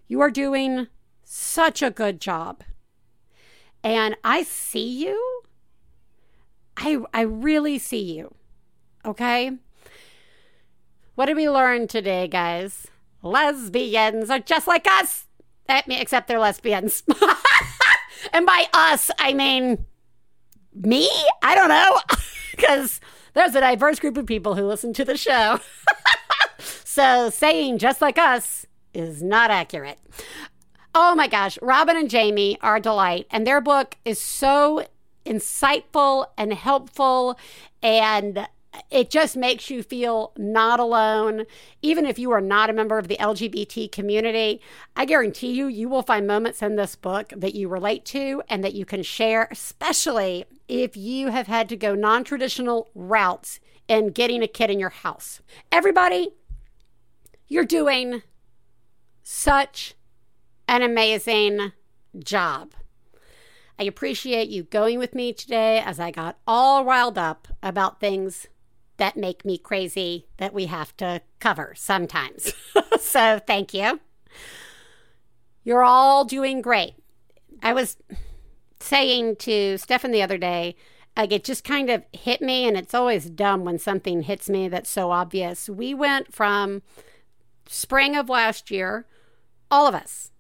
[0.08, 0.88] You are doing
[1.24, 2.64] such a good job.
[3.84, 5.42] And I see you.
[6.78, 8.34] I I really see you.
[9.06, 9.52] Okay?
[11.16, 12.88] What did we learn today, guys?
[13.22, 15.26] Lesbians are just like us.
[15.70, 17.04] Eh, except they're lesbians.
[18.34, 19.86] and by us, I mean
[20.74, 21.10] me?
[21.42, 22.00] I don't know.
[22.58, 23.00] Because
[23.36, 25.60] there's a diverse group of people who listen to the show.
[26.58, 28.66] so saying just like us
[28.96, 30.00] is not accurate.
[30.96, 34.88] Oh my gosh, Robin and Jaimie are a delight, and their book is so
[35.24, 37.38] insightful and helpful
[37.84, 38.48] and
[38.90, 41.46] it just makes you feel not alone.
[41.82, 44.62] Even if you are not a member of the LGBT community,
[44.96, 48.64] I guarantee you, you will find moments in this book that you relate to and
[48.64, 54.10] that you can share, especially if you have had to go non traditional routes in
[54.10, 55.42] getting a kid in your house.
[55.72, 56.30] Everybody,
[57.48, 58.22] you're doing
[59.24, 59.96] such
[60.68, 61.72] an amazing
[62.20, 62.74] job.
[63.80, 68.48] I appreciate you going with me today as I got all riled up about things
[68.98, 72.54] that make me crazy that we have to cover sometimes.
[73.00, 74.00] so thank you.
[75.64, 76.96] You're all doing great.
[77.62, 77.98] I was
[78.80, 80.76] saying to Stefan the other day,
[81.16, 84.68] like it just kind of hit me, and it's always dumb when something hits me
[84.68, 85.68] that's so obvious.
[85.68, 86.84] We went from
[87.68, 89.08] spring of last year,
[89.72, 90.32] all of us,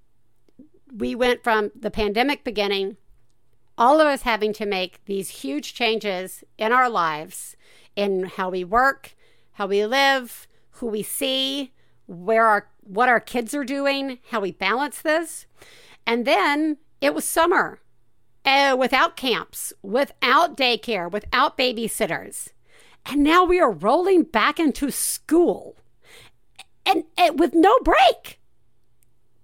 [0.95, 2.97] we went from the pandemic beginning,
[3.77, 7.56] all of us having to make these huge changes in our lives
[7.97, 9.15] in how we work,
[9.53, 11.73] how we live, who we see,
[12.05, 15.45] where our what our kids are doing, how we balance this.
[16.05, 17.81] And then it was summer.
[18.45, 22.53] Uh, without camps, without daycare, without babysitters.
[23.05, 25.75] And now we are rolling back into school
[26.85, 28.39] and, and with no break.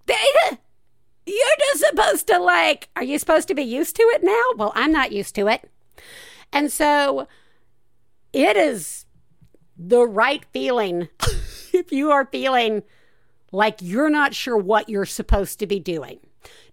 [0.08, 4.44] You're just supposed to like, are you supposed to be used to it now?
[4.56, 5.70] Well, I'm not used to it.
[6.54, 7.28] And so
[8.34, 9.06] it is
[9.78, 11.10] the right feeling
[11.74, 12.84] if you are feeling
[13.52, 16.20] like you're not sure what you're supposed to be doing.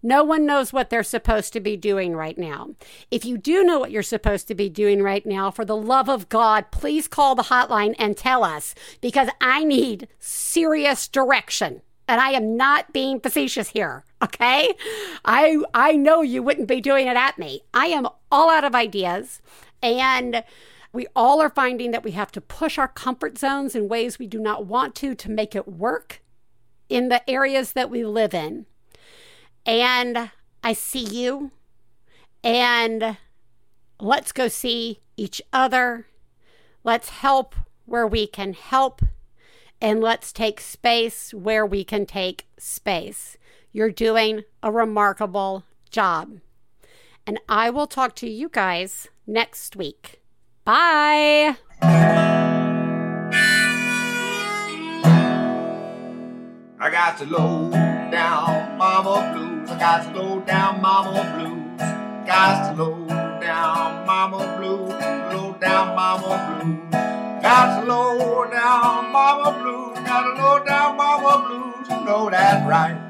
[0.03, 2.71] No one knows what they're supposed to be doing right now.
[3.11, 6.09] If you do know what you're supposed to be doing right now, for the love
[6.09, 11.83] of God, please call the hotline and tell us because I need serious direction.
[12.09, 14.75] And I am not being facetious here, okay?
[15.25, 17.63] I I know you wouldn't be doing it at me.
[17.73, 19.41] I am all out of ideas
[19.81, 20.43] and
[20.93, 24.27] we all are finding that we have to push our comfort zones in ways we
[24.27, 26.23] do not want to to make it work
[26.89, 28.67] in the areas that we live in.
[29.65, 30.31] And
[30.65, 31.53] I see you.
[32.43, 33.17] And
[34.01, 36.07] let's go see each other.
[36.83, 37.55] Let's help
[37.87, 39.03] where we can help.
[39.81, 43.39] And let's take space where we can take space.
[43.73, 46.41] You're doing a remarkable job.
[47.27, 50.20] And I will talk to you guys next week.
[50.71, 51.57] Bye.
[56.79, 57.71] I got to low
[58.13, 59.69] down mama blues.
[59.69, 61.81] I got to low down mama blues.
[62.25, 63.05] Got to low
[63.41, 64.91] down mama blues.
[65.35, 66.93] Low down mama blues.
[67.43, 69.99] Got to low down mama blues.
[70.07, 71.89] Got to low down mama blues.
[71.91, 73.10] You know that's right.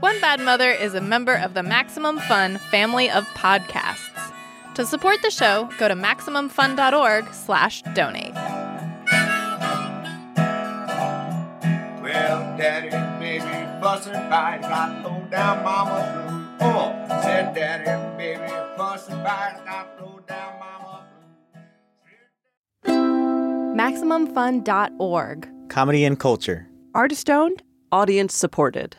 [0.00, 4.32] One Bad Mother is a member of the Maximum Fun family of podcasts.
[4.74, 8.34] To support the show, go to MaximumFun.org slash donate.
[12.02, 16.26] Well, daddy, baby, fussing fight, got low down mama
[16.58, 16.72] blues.
[16.74, 16.92] Oh,
[17.22, 21.06] said daddy, baby, fussing fight, got low down mama
[23.74, 25.48] MaximumFun.org.
[25.70, 26.68] Comedy and culture.
[26.94, 28.94] Artist owned, audience supported.